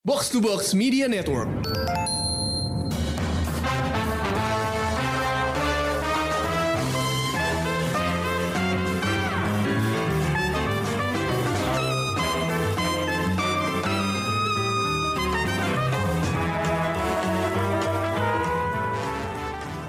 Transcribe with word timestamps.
Box 0.00 0.32
to 0.32 0.40
Box 0.40 0.72
Media 0.72 1.04
Network. 1.04 1.44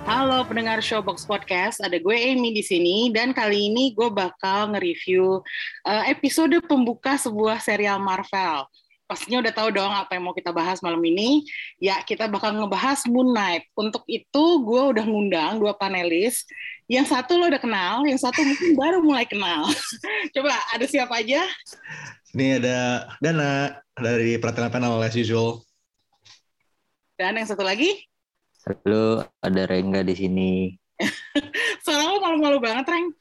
Halo 0.04 0.44
pendengar 0.44 0.84
Showbox 0.84 1.24
Podcast, 1.24 1.80
ada 1.80 1.96
gue 1.96 2.12
Amy 2.12 2.52
di 2.52 2.60
sini 2.60 3.16
dan 3.16 3.32
kali 3.32 3.72
ini 3.72 3.96
gue 3.96 4.12
bakal 4.12 4.76
nge-review 4.76 5.40
uh, 5.88 6.04
episode 6.04 6.60
pembuka 6.68 7.16
sebuah 7.16 7.64
serial 7.64 8.04
Marvel. 8.04 8.68
Pastinya 9.12 9.44
udah 9.44 9.52
tahu 9.52 9.76
dong 9.76 9.92
apa 9.92 10.16
yang 10.16 10.24
mau 10.24 10.32
kita 10.32 10.56
bahas 10.56 10.80
malam 10.80 11.04
ini. 11.04 11.44
Ya, 11.84 12.00
kita 12.00 12.32
bakal 12.32 12.56
ngebahas 12.56 13.04
Moon 13.12 13.36
Knight. 13.36 13.68
Untuk 13.76 14.08
itu 14.08 14.64
gue 14.64 14.84
udah 14.96 15.04
ngundang 15.04 15.60
dua 15.60 15.76
panelis. 15.76 16.48
Yang 16.88 17.12
satu 17.12 17.36
lo 17.36 17.52
udah 17.52 17.60
kenal, 17.60 18.08
yang 18.08 18.16
satu 18.16 18.40
mungkin 18.40 18.72
baru 18.80 19.04
mulai 19.04 19.28
kenal. 19.28 19.68
Coba 20.34 20.56
ada 20.72 20.88
siapa 20.88 21.20
aja? 21.20 21.44
Ini 22.32 22.64
ada 22.64 23.12
Dana 23.20 23.84
dari 24.00 24.40
Perhatian 24.40 24.72
Panel 24.72 25.04
as 25.04 25.20
usual. 25.20 25.60
Dan 27.20 27.36
yang 27.36 27.52
satu 27.52 27.68
lagi? 27.68 28.08
Halo, 28.64 29.28
ada 29.44 29.68
Rengga 29.68 30.08
di 30.08 30.16
sini. 30.16 30.52
Suara 31.84 32.16
lo 32.16 32.24
malu-malu 32.24 32.64
banget, 32.64 32.88
Reng. 32.88 33.12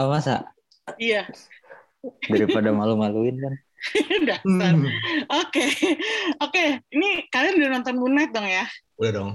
Oh 0.00 0.08
masa? 0.08 0.48
Iya. 0.96 1.28
Daripada 2.24 2.72
malu-maluin 2.72 3.36
kan? 3.36 3.54
Dasar. 4.28 4.74
Oke. 5.44 5.66
Oke, 6.40 6.64
ini 6.92 7.28
kalian 7.30 7.58
udah 7.60 7.70
nonton 7.80 7.94
Moon 8.00 8.14
Knight 8.14 8.32
dong 8.32 8.48
ya? 8.48 8.64
Udah 8.98 9.12
dong. 9.12 9.30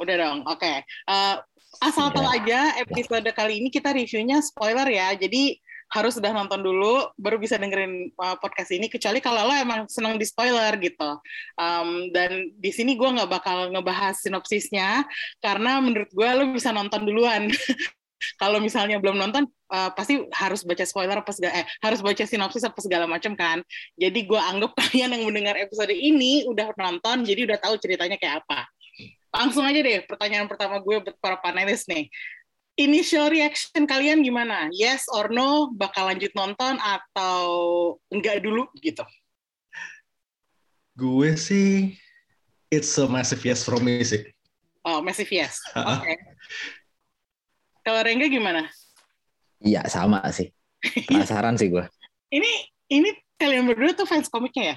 Udah 0.00 0.16
dong. 0.16 0.38
Oke. 0.48 0.84
Eh, 0.86 1.36
asal 1.84 2.10
tahu 2.10 2.26
aja 2.26 2.76
episode 2.80 3.28
kali 3.32 3.60
ini 3.60 3.68
kita 3.68 3.92
reviewnya 3.92 4.40
spoiler 4.42 4.88
ya. 4.88 5.12
Jadi 5.14 5.60
harus 5.90 6.14
sudah 6.14 6.30
nonton 6.30 6.62
dulu 6.62 7.10
baru 7.18 7.34
bisa 7.42 7.58
dengerin 7.58 8.14
uh, 8.14 8.38
podcast 8.38 8.70
ini 8.70 8.86
kecuali 8.86 9.18
kalau 9.18 9.50
lo 9.50 9.54
emang 9.58 9.90
seneng 9.90 10.14
di 10.14 10.22
spoiler 10.22 10.70
gitu 10.78 11.18
um, 11.58 12.06
dan 12.14 12.46
di 12.62 12.70
sini 12.70 12.94
gue 12.94 13.10
nggak 13.10 13.26
bakal 13.26 13.74
ngebahas 13.74 14.14
sinopsisnya 14.22 15.02
karena 15.42 15.82
menurut 15.82 16.06
gue 16.14 16.28
lo 16.30 16.54
bisa 16.54 16.70
nonton 16.70 17.02
duluan 17.02 17.50
kalau 18.36 18.58
misalnya 18.58 19.00
belum 19.00 19.16
nonton 19.16 19.48
uh, 19.72 19.90
pasti 19.92 20.24
harus 20.34 20.62
baca 20.62 20.84
spoiler 20.84 21.18
apa 21.20 21.32
segala 21.32 21.64
eh 21.64 21.66
harus 21.80 22.00
baca 22.00 22.24
sinopsis 22.24 22.64
apa 22.64 22.78
segala 22.80 23.04
macam 23.08 23.32
kan 23.34 23.60
jadi 23.96 24.20
gue 24.24 24.40
anggap 24.40 24.72
kalian 24.80 25.16
yang 25.16 25.24
mendengar 25.28 25.56
episode 25.56 25.92
ini 25.92 26.44
udah 26.48 26.72
nonton 26.76 27.24
jadi 27.24 27.48
udah 27.48 27.58
tahu 27.58 27.80
ceritanya 27.80 28.20
kayak 28.20 28.44
apa 28.44 28.68
langsung 29.30 29.62
aja 29.62 29.78
deh 29.78 30.02
pertanyaan 30.04 30.50
pertama 30.50 30.82
gue 30.82 30.96
buat 31.02 31.16
para 31.22 31.38
panelis 31.38 31.86
nih 31.86 32.10
initial 32.80 33.28
reaction 33.28 33.84
kalian 33.84 34.24
gimana? 34.24 34.72
Yes 34.72 35.04
or 35.12 35.28
no? 35.28 35.68
Bakal 35.76 36.16
lanjut 36.16 36.32
nonton 36.32 36.80
atau 36.80 37.44
enggak 38.08 38.40
dulu 38.40 38.72
gitu? 38.80 39.04
Gue 40.96 41.36
sih 41.36 41.96
it's 42.72 42.96
a 42.96 43.04
massive 43.04 43.44
yes 43.44 43.60
from 43.68 43.84
me 43.84 44.00
sih. 44.00 44.24
Oh, 44.80 45.04
massive 45.04 45.28
yes. 45.28 45.60
Oke. 45.76 46.08
Okay. 46.08 46.16
Kalau 47.80 48.00
Rengga 48.04 48.28
gimana? 48.28 48.68
Iya, 49.60 49.84
sama 49.88 50.20
sih. 50.32 50.52
Penasaran 51.08 51.56
sih 51.60 51.68
gue. 51.68 51.84
Ini 52.32 52.50
ini 52.92 53.10
kalian 53.36 53.68
berdua 53.68 53.92
tuh 53.96 54.08
fans 54.08 54.28
komiknya 54.28 54.76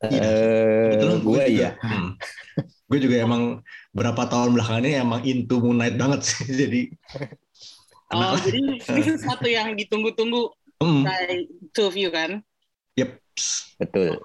Iya. 0.00 0.22
Uh, 1.04 1.20
gue 1.20 1.42
iya. 1.48 1.76
Hmm. 1.84 2.16
gue 2.90 2.98
juga 2.98 3.22
emang 3.22 3.62
berapa 3.94 4.26
tahun 4.26 4.56
belakangan 4.56 4.82
ini 4.82 4.96
emang 4.98 5.20
into 5.22 5.62
Moon 5.62 5.78
Knight 5.78 5.94
banget 6.00 6.20
sih. 6.26 6.48
Jadi 6.60 6.80
Oh, 8.10 8.34
jadi 8.42 8.58
ini 8.58 9.02
sesuatu 9.06 9.46
yang 9.46 9.78
ditunggu-tunggu 9.78 10.50
mm. 10.82 11.06
by 11.06 11.46
two 11.70 11.86
of 11.86 11.94
you 11.94 12.10
kan? 12.10 12.42
Yep. 12.98 13.22
Betul. 13.78 14.18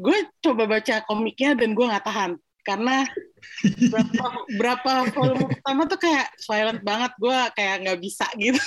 Gue 0.00 0.24
coba 0.40 0.64
baca 0.64 1.04
komiknya 1.04 1.52
dan 1.52 1.76
gue 1.76 1.84
nggak 1.84 2.08
tahan 2.08 2.40
karena 2.68 3.08
berapa 3.88 4.26
berapa 4.60 4.92
volume 5.16 5.48
pertama 5.56 5.88
tuh 5.88 5.96
kayak 5.96 6.28
violent 6.44 6.80
banget 6.84 7.12
gue 7.16 7.38
kayak 7.56 7.74
nggak 7.88 7.98
bisa 8.04 8.26
gitu. 8.36 8.60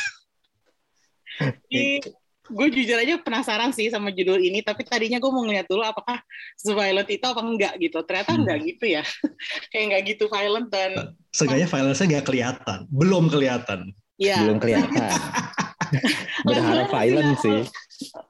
Jadi, 1.70 2.02
gue 2.52 2.68
jujur 2.74 2.98
aja 3.00 3.16
penasaran 3.22 3.72
sih 3.72 3.88
sama 3.88 4.12
judul 4.12 4.42
ini 4.42 4.60
tapi 4.60 4.84
tadinya 4.84 5.22
gue 5.22 5.32
mau 5.32 5.46
ngeliat 5.46 5.70
dulu 5.70 5.86
apakah 5.86 6.20
violent 6.66 7.08
itu 7.08 7.24
apa 7.24 7.40
enggak 7.40 7.74
gitu 7.80 8.02
ternyata 8.04 8.36
enggak 8.36 8.58
Hmm. 8.60 8.68
gitu 8.68 8.86
ya 8.90 9.04
kayak 9.72 9.84
enggak 9.88 10.02
gitu 10.12 10.24
violent 10.28 10.68
dan 10.68 10.92
Seenggaknya 11.32 11.68
violence-nya 11.72 12.08
nggak 12.18 12.26
kelihatan, 12.28 12.80
belum 12.92 13.32
kelihatan. 13.32 13.80
ya 14.20 14.44
Belum 14.44 14.60
kelihatan. 14.60 15.00
Berharap 16.48 16.88
violent 16.90 17.38
sih. 17.40 17.62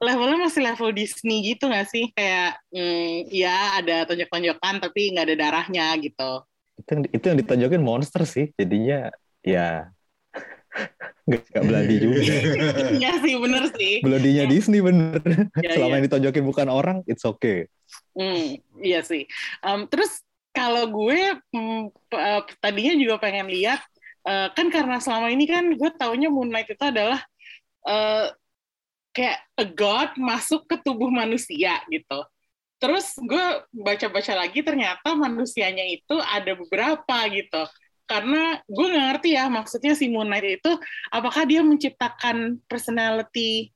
levelnya 0.04 0.36
masih 0.48 0.60
level 0.68 0.92
Disney 0.92 1.40
gitu 1.54 1.64
nggak 1.64 1.88
sih 1.88 2.12
kayak 2.12 2.60
hmm, 2.68 3.32
ya 3.32 3.80
ada 3.80 4.04
tonjok-tonjokan 4.04 4.84
tapi 4.84 5.16
nggak 5.16 5.32
ada 5.32 5.36
darahnya 5.36 5.86
gitu 5.96 6.44
Itu, 6.76 6.92
itu 7.08 7.24
yang 7.24 7.38
ditonjokin 7.40 7.82
monster 7.84 8.22
sih. 8.28 8.52
Jadinya 8.56 9.08
ya 9.40 9.88
nggak 11.28 11.62
beladi 11.62 11.94
juga. 12.04 12.34
iya 12.98 13.12
sih 13.22 13.34
bener 13.38 13.64
sih 13.76 13.94
Beladinya 14.02 14.44
Disney 14.50 14.80
bener. 14.82 15.20
Ya, 15.60 15.70
Selama 15.78 15.92
ya. 15.92 15.96
yang 16.00 16.04
ditonjokin 16.10 16.44
bukan 16.44 16.68
orang, 16.68 16.96
it's 17.06 17.22
okay. 17.22 17.70
Hmm, 18.16 18.58
iya 18.80 19.00
sih. 19.04 19.28
Um, 19.62 19.86
terus 19.86 20.20
kalau 20.52 20.84
gue 20.90 21.20
hmm, 21.54 21.82
uh, 22.12 22.40
tadinya 22.60 22.92
juga 22.96 23.16
pengen 23.20 23.48
lihat 23.48 23.80
uh, 24.28 24.52
kan 24.52 24.68
karena 24.68 25.00
selama 25.00 25.32
ini 25.32 25.48
kan 25.48 25.64
gue 25.72 25.90
taunya 25.96 26.28
Moon 26.28 26.48
Knight 26.52 26.72
itu 26.72 26.84
adalah 26.84 27.24
uh, 27.86 28.30
kayak 29.12 29.38
a 29.60 29.66
god 29.68 30.10
masuk 30.16 30.64
ke 30.66 30.80
tubuh 30.80 31.12
manusia 31.12 31.80
gitu. 31.92 32.20
Terus 32.82 33.14
gue 33.14 33.46
baca-baca 33.70 34.32
lagi 34.34 34.58
ternyata 34.64 35.14
manusianya 35.14 35.86
itu 35.86 36.18
ada 36.18 36.58
beberapa 36.58 37.16
gitu. 37.30 37.62
Karena 38.10 38.58
gue 38.66 38.86
nggak 38.90 39.06
ngerti 39.14 39.38
ya 39.38 39.46
maksudnya 39.46 39.94
si 39.94 40.10
Moon 40.10 40.26
Knight 40.26 40.58
itu 40.58 40.72
apakah 41.14 41.46
dia 41.46 41.62
menciptakan 41.62 42.58
personality 42.66 43.70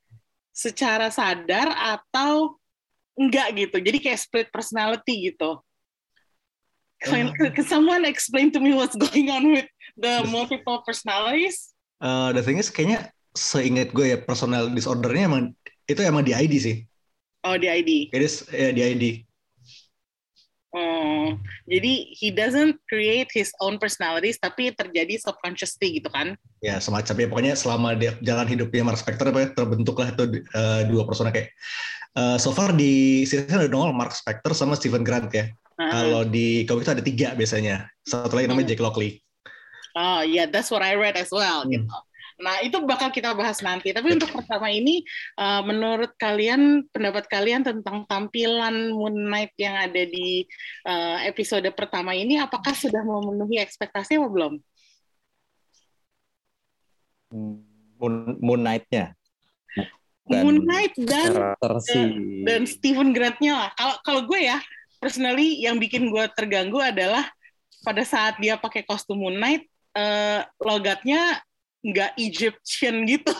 secara 0.50 1.12
sadar 1.12 1.70
atau 1.70 2.58
enggak 3.14 3.54
gitu. 3.54 3.76
Jadi 3.78 3.98
kayak 4.02 4.20
split 4.20 4.48
personality 4.50 5.30
gitu. 5.30 5.62
Can, 7.04 7.30
can 7.54 7.66
someone 7.68 8.02
explain 8.08 8.50
to 8.50 8.58
me 8.58 8.72
what's 8.72 8.96
going 8.96 9.28
on 9.30 9.52
with 9.52 9.68
the 9.94 10.24
multiple 10.32 10.82
personalities? 10.82 11.76
Uh, 12.00 12.32
the 12.32 12.42
thing 12.42 12.58
is 12.58 12.68
kayaknya 12.68 13.08
seingat 13.36 13.92
gue 13.92 14.16
ya 14.16 14.18
personal 14.18 14.72
disordernya 14.72 15.28
emang 15.30 15.52
itu 15.86 16.00
emang 16.02 16.24
di 16.26 16.32
ID 16.34 16.54
sih. 16.58 16.76
Oh, 17.46 17.54
di 17.54 17.70
ID. 17.70 18.10
It 18.10 18.22
is 18.24 18.42
ya, 18.50 18.74
di 18.74 18.82
ID. 18.82 19.04
Oh, 20.76 21.38
jadi 21.64 21.92
he 22.12 22.28
doesn't 22.28 22.76
create 22.84 23.32
his 23.32 23.48
own 23.64 23.80
personalities, 23.80 24.36
tapi 24.36 24.74
terjadi 24.76 25.16
subconsciously 25.16 26.02
gitu 26.02 26.12
kan? 26.12 26.36
Ya 26.60 26.76
semacam 26.82 27.14
ya 27.16 27.26
pokoknya 27.32 27.54
selama 27.56 27.96
dia 27.96 28.12
jalan 28.20 28.44
hidupnya 28.44 28.84
Mark 28.84 29.00
Spector 29.00 29.32
ya, 29.32 29.48
terbentuklah 29.56 30.12
itu 30.12 30.44
uh, 30.52 30.84
dua 30.84 31.08
persona 31.08 31.32
kayak 31.32 31.54
uh, 32.18 32.36
so 32.36 32.52
far 32.52 32.76
di 32.76 33.24
series 33.24 33.48
ada 33.48 33.70
nongol 33.72 33.96
Mark 33.96 34.12
Spector 34.12 34.52
sama 34.52 34.76
Stephen 34.76 35.00
Grant 35.06 35.32
ya. 35.32 35.48
Uh-uh. 35.80 35.92
Kalau 35.92 36.22
di 36.28 36.68
komik 36.68 36.84
itu 36.84 36.92
ada 36.92 37.04
tiga 37.04 37.28
biasanya. 37.32 37.88
Satu 38.04 38.36
lagi 38.36 38.48
namanya 38.50 38.76
Jack 38.76 38.84
Lockley. 38.84 39.22
Oh, 39.96 40.20
yeah, 40.20 40.44
that's 40.44 40.68
what 40.68 40.84
I 40.84 40.92
read 40.92 41.16
as 41.16 41.32
well 41.32 41.64
Hmm. 41.64 41.72
gitu. 41.72 41.96
Nah, 42.36 42.60
itu 42.60 42.76
bakal 42.84 43.08
kita 43.08 43.32
bahas 43.32 43.64
nanti. 43.64 43.96
Tapi 43.96 44.12
untuk 44.12 44.28
pertama 44.28 44.68
ini, 44.68 45.00
uh, 45.40 45.64
menurut 45.64 46.12
kalian, 46.20 46.84
pendapat 46.92 47.24
kalian 47.32 47.64
tentang 47.64 48.04
tampilan 48.04 48.92
Moon 48.92 49.16
Knight 49.16 49.56
yang 49.56 49.72
ada 49.72 50.02
di 50.04 50.44
uh, 50.84 51.24
episode 51.24 51.64
pertama 51.72 52.12
ini, 52.12 52.36
apakah 52.36 52.76
sudah 52.76 53.00
memenuhi 53.00 53.56
ekspektasi 53.56 54.20
atau 54.20 54.28
belum? 54.28 54.54
Moon, 57.96 58.14
Moon 58.36 58.60
Knight-nya. 58.60 59.16
Moon 60.26 60.66
Knight 60.66 60.94
dan 60.98 61.30
karakter 61.30 61.72
si 61.86 62.00
dan 62.42 62.66
Stephen 62.66 63.14
Grant-nya 63.14 63.54
lah. 63.54 63.70
Kalau 63.78 63.94
kalau 64.02 64.22
gue 64.26 64.40
ya, 64.42 64.58
personally 64.98 65.62
yang 65.62 65.78
bikin 65.78 66.10
gue 66.10 66.24
terganggu 66.34 66.82
adalah 66.82 67.22
pada 67.86 68.02
saat 68.02 68.34
dia 68.42 68.58
pakai 68.58 68.82
kostum 68.82 69.22
Moon 69.22 69.38
Knight, 69.38 69.70
eh, 69.94 70.42
logatnya 70.58 71.38
nggak 71.86 72.18
Egyptian 72.18 73.06
gitu. 73.06 73.30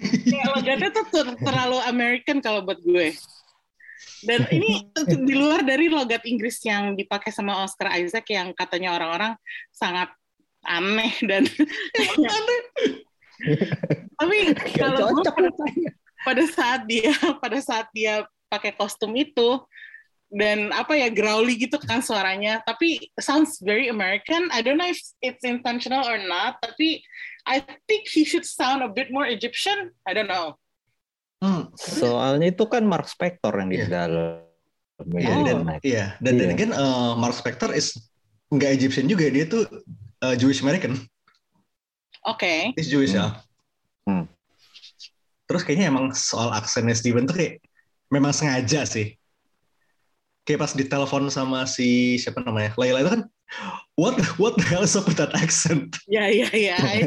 Kayak 0.00 0.48
logatnya 0.56 0.88
tuh 0.90 1.06
ter- 1.12 1.38
terlalu 1.38 1.78
American 1.86 2.42
kalau 2.42 2.66
buat 2.66 2.82
gue. 2.82 3.14
Dan 4.24 4.48
ini 4.52 4.88
di 5.28 5.34
luar 5.36 5.64
dari 5.64 5.88
logat 5.88 6.24
Inggris 6.26 6.60
yang 6.64 6.96
dipakai 6.96 7.30
sama 7.30 7.64
Oscar 7.64 7.92
Isaac 7.96 8.26
yang 8.32 8.52
katanya 8.56 8.96
orang-orang 8.96 9.36
sangat 9.72 10.08
aneh 10.60 11.12
dan 11.24 11.48
tapi 14.20 14.38
kalau 14.76 15.16
gue 15.16 15.24
pada, 15.24 15.48
pada 16.20 16.44
saat 16.52 16.84
dia 16.84 17.16
pada 17.40 17.58
saat 17.64 17.88
dia 17.96 18.28
pakai 18.52 18.76
kostum 18.76 19.16
itu 19.16 19.56
dan 20.28 20.68
apa 20.70 20.94
ya 20.94 21.08
growly 21.08 21.56
gitu 21.56 21.80
kan 21.80 22.04
suaranya 22.04 22.60
tapi 22.62 23.10
sounds 23.18 23.58
very 23.64 23.88
American 23.88 24.52
I 24.52 24.60
don't 24.60 24.76
know 24.76 24.86
if 24.86 25.00
it's 25.24 25.42
intentional 25.42 26.04
or 26.04 26.20
not 26.22 26.60
tapi 26.60 27.00
I 27.48 27.60
think 27.88 28.08
he 28.08 28.24
should 28.24 28.44
sound 28.44 28.84
a 28.84 28.90
bit 28.90 29.08
more 29.08 29.24
Egyptian 29.24 29.92
I 30.04 30.12
don't 30.12 30.28
know 30.28 30.56
Hmm. 31.40 31.72
Soalnya 31.72 32.52
itu 32.52 32.68
kan 32.68 32.84
Mark 32.84 33.08
Spector 33.08 33.48
yang 33.56 33.72
di 33.72 33.80
Iya. 33.80 33.88
dalam. 33.88 34.44
Iya, 35.08 35.32
Oh. 35.32 35.44
dan, 35.48 35.58
iya. 35.80 36.06
dan 36.20 36.36
dan 36.36 36.48
Iya. 36.52 36.52
again, 36.52 36.72
uh, 36.76 37.16
Mark 37.16 37.32
Spector 37.32 37.72
is 37.72 37.96
nggak 38.52 38.76
Egyptian 38.76 39.08
juga, 39.08 39.24
dia 39.32 39.48
tuh 39.48 39.64
uh, 40.20 40.36
Jewish 40.36 40.60
American. 40.60 41.00
oke 42.28 42.76
He's 42.76 42.92
Jewish 42.92 43.16
Hmm. 43.16 43.24
ya. 43.24 43.26
Hmm. 44.04 44.24
Terus 45.48 45.64
kayaknya 45.64 45.88
emang 45.88 46.12
soal 46.12 46.52
aksennya 46.52 46.92
Steven 46.92 47.24
tuh 47.24 47.32
kayak 47.32 47.64
memang 48.12 48.36
sengaja 48.36 48.84
sih. 48.84 49.16
Kayak 50.44 50.68
pas 50.68 50.72
ditelepon 50.76 51.32
sama 51.32 51.64
si 51.64 52.20
siapa 52.20 52.44
namanya 52.44 52.76
Layla 52.76 53.00
itu 53.00 53.10
kan, 53.16 53.22
what 53.98 54.14
what 54.38 54.54
the 54.56 54.66
hell 54.66 54.82
is 54.82 54.94
up 54.94 55.06
with 55.06 55.18
that 55.18 55.34
accent? 55.34 55.98
ya 56.06 56.26
ya 56.30 56.48
ya 56.52 56.76
I, 56.78 56.98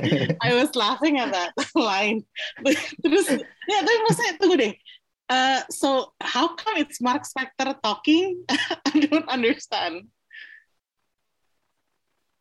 I 0.44 0.52
was 0.56 0.76
laughing 0.76 1.20
at 1.20 1.32
that 1.32 1.54
line 1.76 2.24
terus 3.04 3.28
ya 3.68 3.78
tapi 3.82 3.98
maksudnya 4.08 4.34
tunggu 4.40 4.58
deh 4.60 4.74
Uh, 5.32 5.64
so 5.72 6.12
how 6.20 6.52
come 6.54 6.78
it's 6.78 7.00
Mark 7.00 7.24
Spector 7.24 7.74
talking? 7.82 8.44
I 8.92 9.08
don't 9.08 9.26
understand. 9.32 10.12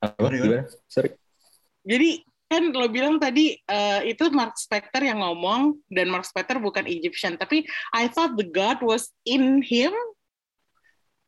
Apa? 0.03 0.29
Gimana? 0.29 0.67
Sorry. 0.91 1.15
Jadi 1.87 2.27
kan 2.51 2.69
lo 2.75 2.91
bilang 2.91 3.17
tadi 3.17 3.57
uh, 3.71 4.05
itu 4.05 4.29
Mark 4.35 4.59
Spector 4.59 5.01
yang 5.01 5.23
ngomong 5.23 5.79
dan 5.89 6.11
Mark 6.11 6.27
Spector 6.27 6.61
bukan 6.61 6.85
Egyptian, 6.85 7.39
tapi 7.39 7.65
I 7.95 8.11
thought 8.11 8.35
the 8.37 8.45
God 8.45 8.83
was 8.83 9.09
in 9.25 9.63
him. 9.63 9.95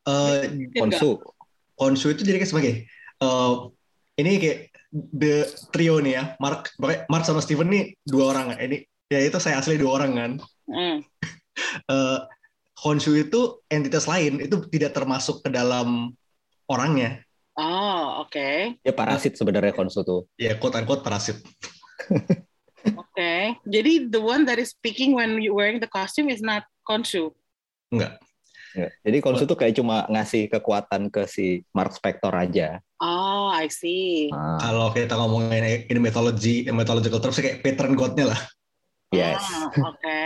Uh. 0.05 0.45
Konsu. 0.75 1.17
Konshu 1.75 2.11
itu 2.15 2.23
jadi 2.23 2.39
kayak 2.39 2.51
sebagai 2.51 2.73
uh, 3.19 3.69
ini 4.15 4.39
kayak 4.39 4.59
the 4.91 5.43
trio 5.75 5.99
nih 5.99 6.13
ya, 6.15 6.23
Mark 6.39 6.71
pokoknya 6.79 7.03
Mark 7.11 7.23
sama 7.27 7.43
Steven 7.43 7.67
nih 7.67 7.83
dua 8.07 8.31
orang 8.31 8.55
ini 8.59 8.87
ya 9.11 9.19
itu 9.21 9.37
saya 9.43 9.59
asli 9.59 9.75
dua 9.75 10.01
orang 10.01 10.11
kan. 10.15 10.31
Uh, 11.91 12.23
Honshu 12.83 13.15
itu 13.15 13.63
entitas 13.71 14.03
lain 14.05 14.43
itu 14.43 14.59
tidak 14.67 14.91
termasuk 14.91 15.39
ke 15.39 15.49
dalam 15.49 16.11
orangnya 16.67 17.23
Oh, 17.55 18.27
oke. 18.27 18.75
Ya 18.83 18.91
parasit 18.91 19.39
sebenarnya 19.39 19.71
Konsu 19.71 20.03
tuh. 20.03 20.27
ya 20.35 20.59
quote 20.59 20.75
unquote 20.75 21.07
parasit 21.07 21.39
Oke. 22.99 23.55
Jadi 23.63 24.11
the 24.11 24.19
one 24.19 24.43
that 24.43 24.59
is 24.59 24.75
speaking 24.75 25.15
when 25.15 25.39
you 25.39 25.55
wearing 25.55 25.79
the 25.79 25.87
costume 25.87 26.27
is 26.27 26.43
not 26.43 26.67
Konshu. 26.83 27.31
enggak 27.95 28.17
Ya. 28.75 28.91
Jadi 29.07 29.17
Konsu 29.23 29.47
tuh 29.47 29.55
kayak 29.55 29.79
cuma 29.79 30.03
ngasih 30.11 30.51
kekuatan 30.51 31.07
ke 31.07 31.23
si 31.31 31.63
Mark 31.71 31.95
Spector 31.95 32.35
aja. 32.35 32.83
Oh, 32.99 33.47
I 33.47 33.71
see. 33.71 34.27
Ah, 34.35 34.59
kalau 34.59 34.91
kita 34.91 35.15
ngomongin 35.15 35.87
ini 35.87 35.99
mythology 35.99 36.67
mythological 36.67 37.23
terms 37.23 37.39
kayak 37.39 37.63
patron 37.63 37.95
godnya 37.95 38.35
lah 38.35 38.41
yes. 39.15 39.39
Ah, 39.39 39.71
Oke. 39.71 40.23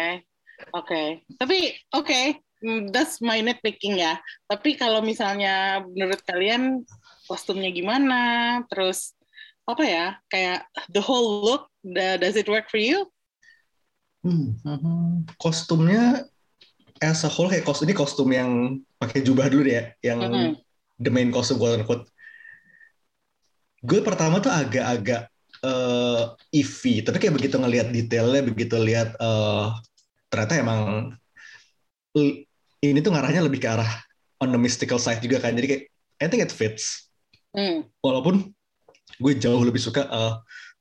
Oke. 0.73 1.01
Tapi 1.37 1.71
oke, 1.93 2.41
Hmm, 2.59 2.91
that's 2.91 3.23
my 3.23 3.39
nitpicking 3.39 4.03
ya. 4.03 4.19
Tapi 4.43 4.75
kalau 4.75 4.99
misalnya 4.99 5.79
menurut 5.79 6.19
kalian 6.27 6.83
kostumnya 7.23 7.71
gimana? 7.71 8.19
Terus 8.67 9.15
apa 9.63 9.83
ya? 9.87 10.05
Kayak 10.27 10.67
the 10.91 10.99
whole 10.99 11.39
look, 11.39 11.71
the- 11.87 12.19
does 12.19 12.35
it 12.35 12.51
work 12.51 12.67
for 12.67 12.79
you? 12.79 13.07
Hmm, 14.19 15.23
kostumnya 15.39 16.27
as 16.99 17.23
a 17.23 17.29
whole 17.31 17.47
kayak 17.47 17.63
kostum 17.63 17.87
ini 17.87 17.95
kostum 17.95 18.29
yang 18.29 18.51
pakai 18.99 19.23
jubah 19.23 19.47
dulu 19.47 19.67
deh 19.67 19.75
ya 19.75 19.83
yang 20.13 20.19
Mhm. 20.19 20.51
the 20.99 21.11
main 21.11 21.31
costume 21.31 21.57
quote 21.57 21.79
unquote 21.79 22.05
gue 23.79 23.99
pertama 24.03 24.43
tuh 24.43 24.51
agak-agak 24.51 25.31
eh 25.59 26.23
iffy 26.55 27.03
tapi 27.03 27.19
kayak 27.19 27.35
begitu 27.35 27.55
ngelihat 27.59 27.91
detailnya 27.91 28.41
begitu 28.43 28.75
lihat 28.79 29.15
eh 29.15 29.67
ternyata 30.27 30.53
emang 30.55 31.11
ini 32.79 32.99
tuh 32.99 33.11
ngarahnya 33.11 33.43
lebih 33.43 33.59
ke 33.63 33.67
arah 33.67 33.91
on 34.39 34.51
the 34.51 34.59
mystical 34.59 34.99
side 34.99 35.19
juga 35.19 35.39
kan 35.39 35.55
jadi 35.55 35.67
kayak 35.67 35.83
I 36.19 36.27
think 36.27 36.43
it 36.43 36.51
fits 36.51 37.07
Hmm. 37.49 37.81
walaupun 38.05 38.53
gue 39.17 39.33
jauh 39.35 39.57
lebih 39.65 39.81
suka 39.81 40.05
eh, 40.05 40.33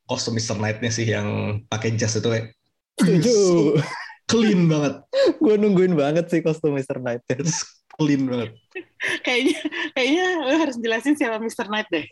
kostum 0.04 0.36
Mr. 0.36 0.60
Knight-nya 0.60 0.92
sih 0.92 1.08
yang 1.08 1.26
pakai 1.64 1.96
jas 1.96 2.12
itu 2.12 2.28
kayak 2.28 2.52
Setuju. 2.98 3.78
Clean 4.28 4.68
banget 4.68 5.02
Gue 5.40 5.54
nungguin 5.56 5.96
banget 5.96 6.28
sih 6.28 6.44
kostum 6.44 6.76
Mr. 6.76 7.00
Knight. 7.00 7.24
it's 7.32 7.64
clean 7.96 8.28
banget 8.28 8.54
Kayaknya 8.98 9.58
kayaknya 9.94 10.24
lo 10.42 10.54
harus 10.58 10.76
jelasin 10.78 11.14
siapa 11.14 11.38
Mr. 11.38 11.70
Knight 11.70 11.86
deh. 11.86 12.06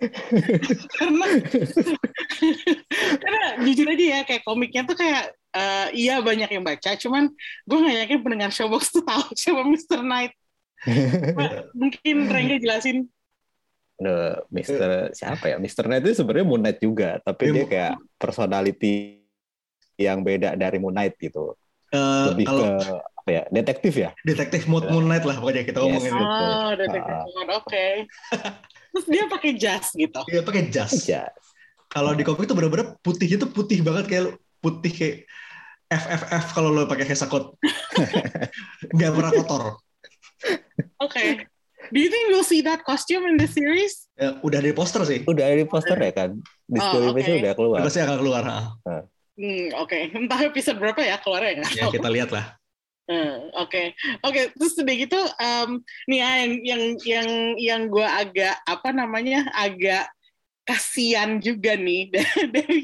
karena 1.02 1.26
karena 3.18 3.42
jujur 3.66 3.86
aja 3.90 4.04
ya 4.06 4.20
kayak 4.22 4.42
komiknya 4.46 4.82
tuh 4.86 4.94
kayak 4.94 5.34
eh, 5.56 5.88
iya 5.98 6.22
banyak 6.22 6.46
yang 6.46 6.62
baca, 6.62 6.94
cuman 6.94 7.26
gue 7.66 7.78
nggak 7.78 7.96
yakin 8.06 8.19
pendengar 8.22 8.50
Showbox 8.54 8.94
tuh 8.94 9.02
tahu 9.02 9.24
siapa 9.40 9.66
Mr. 9.66 10.00
Knight. 10.06 10.32
Mungkin 11.74 12.16
Rengga 12.30 12.56
jelasin. 12.62 13.10
Nah, 13.96 14.44
Mister 14.52 15.10
siapa 15.16 15.44
ya? 15.50 15.56
Mr. 15.56 15.88
Knight 15.88 16.04
itu 16.04 16.22
sebenarnya 16.22 16.46
Moon 16.46 16.62
Knight 16.62 16.80
juga, 16.84 17.16
tapi 17.24 17.48
Iya, 17.48 17.54
dia 17.56 17.64
kayak 17.66 17.94
personality 18.20 19.24
yang 19.96 20.20
beda 20.20 20.52
dari 20.54 20.76
Moon 20.76 20.92
Knight 20.92 21.16
gitu. 21.16 21.56
Eh, 21.86 22.26
Lebih 22.34 22.44
kalau 22.44 22.62
ke 22.62 22.70
apa 23.16 23.30
ya? 23.30 23.42
Detektif 23.48 23.94
ya? 23.94 24.10
detektif 24.22 24.66
Moon 24.66 24.82
Moon 24.86 25.06
Knight 25.06 25.22
lah 25.22 25.38
pokoknya 25.38 25.62
kita 25.62 25.78
Yes. 25.78 25.86
ngomongin 25.86 26.14
itu. 26.18 26.46
Oh, 26.46 26.72
detektif. 26.74 27.14
Moon, 27.30 27.48
oke. 27.54 27.86
Terus 28.92 29.06
dia 29.06 29.24
pakai 29.28 29.50
jas 29.54 29.86
gitu. 29.92 30.20
Dia 30.26 30.42
pakai 30.42 30.62
jas. 30.66 30.92
Kalau 31.86 32.12
di 32.12 32.26
komik 32.26 32.44
itu 32.44 32.54
bener-bener 32.54 32.98
putihnya 33.00 33.38
tuh 33.38 33.50
putih 33.50 33.80
banget 33.80 34.04
kayak 34.08 34.24
putih 34.58 34.90
kayak 34.90 35.16
FFF 35.86 36.44
kalau 36.52 36.74
lo 36.74 36.90
pakai 36.90 37.06
hesakot. 37.06 37.54
Nggak 38.96 39.10
pernah 39.14 39.30
kotor. 39.32 39.62
Oke. 40.98 41.46
Do 41.94 41.98
you 42.02 42.10
think 42.10 42.34
we'll 42.34 42.42
see 42.42 42.66
that 42.66 42.82
costume 42.82 43.30
in 43.30 43.38
the 43.38 43.46
series? 43.46 44.10
Ya, 44.18 44.42
udah 44.42 44.58
dari 44.58 44.74
poster 44.74 45.06
sih. 45.06 45.22
Udah 45.22 45.46
di 45.46 45.62
poster 45.62 45.94
ya 45.94 46.10
kan? 46.10 46.30
Di 46.66 46.82
Oh, 46.82 47.14
page 47.14 47.30
udah 47.38 47.54
keluar. 47.54 47.78
Pasti 47.86 48.02
akan 48.02 48.16
keluar. 48.18 48.42
ha. 48.42 48.58
Hmm, 49.36 49.68
oke. 49.76 49.98
Entah 50.18 50.40
episode 50.42 50.78
berapa 50.80 51.00
ya 51.00 51.16
keluarnya 51.20 51.60
nggak 51.62 51.72
Ya 51.76 51.82
tahu. 51.86 51.92
kita 51.96 52.08
lihat 52.12 52.30
lah. 52.32 52.56
Hmm, 53.06 53.54
Oke, 53.62 53.94
oke. 54.26 54.50
Terus 54.58 54.74
udah 54.82 54.94
gitu, 54.98 55.20
em, 55.38 55.70
nih 56.10 56.18
ya 56.18 56.30
yang 56.42 56.52
yang 56.66 56.82
yang 57.06 57.28
yang 57.55 57.82
gue 57.86 58.02
agak 58.02 58.58
apa 58.66 58.90
namanya 58.90 59.46
agak 59.55 60.10
kasihan 60.66 61.38
juga 61.38 61.78
nih 61.78 62.10
dari 62.55 62.81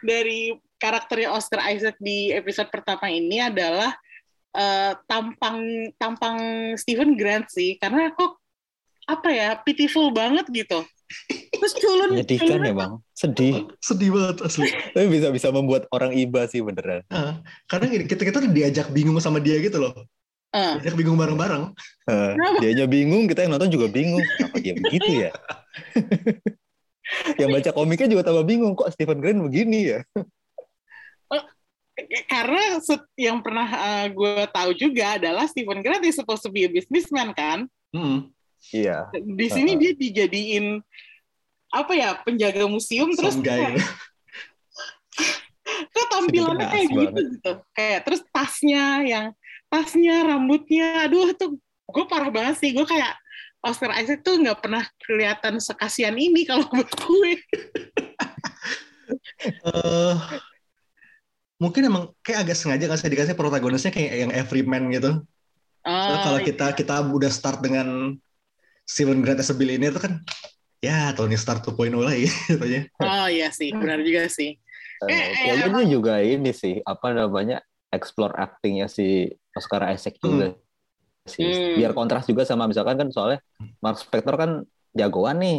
dari 0.00 0.40
karakternya 0.80 1.28
Oscar 1.28 1.60
Isaac 1.68 2.00
di 2.00 2.32
episode 2.32 2.72
pertama 2.72 3.12
ini 3.12 3.36
adalah 3.44 3.92
eh, 4.56 4.96
tampang 5.04 5.60
tampang 6.00 6.38
Stephen 6.80 7.12
Grant 7.20 7.52
sih, 7.52 7.76
karena 7.76 8.08
kok 8.16 8.40
apa 9.04 9.28
ya 9.28 9.60
pitiful 9.60 10.08
banget 10.08 10.48
gitu. 10.56 10.88
Terus 11.56 11.72
culun, 11.76 12.08
Menyedihkan 12.14 12.46
culun- 12.48 12.62
ya 12.62 12.72
bang, 12.74 12.92
sedih. 13.12 13.54
Sedih 13.78 14.08
banget 14.12 14.36
asli. 14.42 14.66
Tapi 14.92 15.06
bisa 15.08 15.26
bisa 15.30 15.46
membuat 15.48 15.86
orang 15.88 16.12
iba 16.12 16.44
sih 16.44 16.60
beneran. 16.60 17.00
Ah, 17.08 17.40
Karena 17.64 17.84
gini, 17.88 18.04
kita 18.04 18.22
kita 18.22 18.38
tuh 18.38 18.50
diajak 18.50 18.86
bingung 18.90 19.16
sama 19.18 19.38
dia 19.38 19.56
gitu 19.58 19.78
loh. 19.78 19.94
Eh, 20.50 20.72
Diajak 20.80 20.94
bingung 20.94 21.14
bareng-bareng. 21.14 21.72
Kenapa? 22.06 22.58
dianya 22.60 22.84
bingung, 22.84 23.26
kita 23.26 23.42
yang 23.42 23.54
nonton 23.54 23.68
juga 23.68 23.86
bingung. 23.86 24.22
Kenapa 24.36 24.56
dia 24.58 24.72
begitu 24.74 25.10
ya? 25.22 25.30
yang 27.40 27.48
baca 27.50 27.70
komiknya 27.70 28.08
juga 28.08 28.22
tambah 28.26 28.42
bingung 28.42 28.74
kok 28.74 28.90
Stephen 28.90 29.18
Grant 29.20 29.42
begini 29.42 29.94
ya. 29.94 29.98
karena 32.28 32.76
set- 32.84 33.08
yang 33.16 33.40
pernah 33.40 33.64
gue 34.12 34.44
tahu 34.52 34.70
juga 34.76 35.16
adalah 35.16 35.48
Stephen 35.48 35.80
Grant 35.80 36.04
is 36.04 36.12
supposed 36.12 36.44
to 36.44 36.52
be 36.52 36.64
a 36.64 36.68
businessman 36.68 37.32
kan. 37.32 37.64
Hmm. 37.90 38.28
Iya. 38.74 39.10
di 39.14 39.46
sini 39.46 39.74
Uh-uh. 39.74 39.82
dia 39.82 39.92
dijadiin 39.94 40.66
apa 41.70 41.92
ya 41.94 42.18
penjaga 42.22 42.66
museum 42.66 43.10
terus 43.14 43.38
kayak, 43.42 43.76
kok 45.94 46.06
tampilannya 46.08 46.66
kayak 46.70 46.86
gitu 46.88 47.10
banget. 47.10 47.26
gitu 47.36 47.52
kayak 47.74 48.00
terus 48.06 48.22
tasnya 48.30 49.02
yang 49.02 49.26
tasnya 49.66 50.24
rambutnya 50.24 51.06
aduh 51.06 51.34
tuh 51.34 51.58
gue 51.90 52.04
parah 52.06 52.30
banget 52.30 52.54
sih 52.62 52.70
gue 52.70 52.86
kayak 52.86 53.18
Oscar 53.66 53.90
Isaac 53.98 54.22
tuh 54.22 54.38
nggak 54.38 54.62
pernah 54.62 54.86
kelihatan 55.02 55.58
sekasian 55.58 56.14
ini 56.14 56.46
kalau 56.46 56.64
buat 56.70 56.86
gue 56.86 57.32
eh 59.46 60.16
mungkin 61.56 61.82
emang 61.88 62.04
kayak 62.20 62.46
agak 62.46 62.56
sengaja 62.56 62.84
nggak 62.88 63.00
sih 63.00 63.12
dikasih 63.12 63.36
protagonisnya 63.38 63.92
kayak 63.92 64.28
yang 64.28 64.32
everyman 64.32 64.92
gitu. 64.92 65.24
Oh, 65.86 66.18
kalau 66.20 66.40
kita 66.42 66.74
kita 66.74 66.94
udah 67.06 67.30
start 67.30 67.62
dengan 67.62 68.18
Steven 68.86 69.20
Grant 69.20 69.42
as 69.42 69.50
a 69.50 69.56
billionaire 69.58 69.92
itu 69.92 70.00
kan 70.00 70.22
ya 70.78 71.10
Tony 71.12 71.34
Stark 71.34 71.66
2.0 71.66 71.92
lagi 71.98 72.30
gitu 72.48 72.64
oh 73.02 73.26
iya 73.26 73.50
sih 73.50 73.74
benar 73.74 74.00
juga 74.06 74.30
sih 74.30 74.56
Eh, 75.04 75.12
Eh, 75.12 75.12
eh, 75.12 75.30
kayaknya 75.36 75.68
dia 75.76 75.86
juga 75.92 76.14
ini 76.24 76.50
sih 76.56 76.80
apa 76.80 77.12
namanya 77.12 77.60
explore 77.92 78.32
actingnya 78.32 78.88
si 78.88 79.28
Oscar 79.52 79.84
Isaac 79.92 80.16
juga. 80.16 80.56
sih. 81.26 81.44
Hmm. 81.44 81.76
Biar 81.76 81.92
kontras 81.92 82.24
juga 82.24 82.46
sama 82.48 82.70
misalkan 82.70 82.96
kan 82.96 83.08
soalnya 83.12 83.42
Mark 83.84 84.00
Spector 84.00 84.34
kan 84.40 84.50
jagoan 84.96 85.42
nih. 85.42 85.58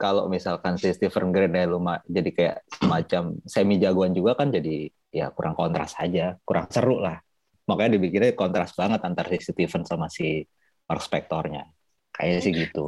Kalau 0.00 0.32
misalkan 0.32 0.80
si 0.80 0.88
Stephen 0.96 1.28
Grant 1.28 1.52
ya 1.52 1.68
jadi 2.08 2.30
kayak 2.32 2.56
semacam 2.80 3.36
semi 3.44 3.76
jagoan 3.76 4.16
juga 4.16 4.32
kan 4.32 4.48
jadi 4.48 4.88
ya 5.12 5.28
kurang 5.30 5.52
kontras 5.54 5.92
aja, 6.00 6.40
kurang 6.42 6.72
seru 6.72 7.04
lah. 7.04 7.20
Makanya 7.68 8.00
dibikinnya 8.00 8.32
kontras 8.32 8.72
banget 8.72 9.04
antara 9.04 9.28
si 9.28 9.44
Stephen 9.44 9.84
sama 9.84 10.08
si 10.08 10.40
Mark 10.88 11.04
Spectornya. 11.04 11.68
Kayaknya 12.14 12.40
sih 12.40 12.52
gitu. 12.54 12.86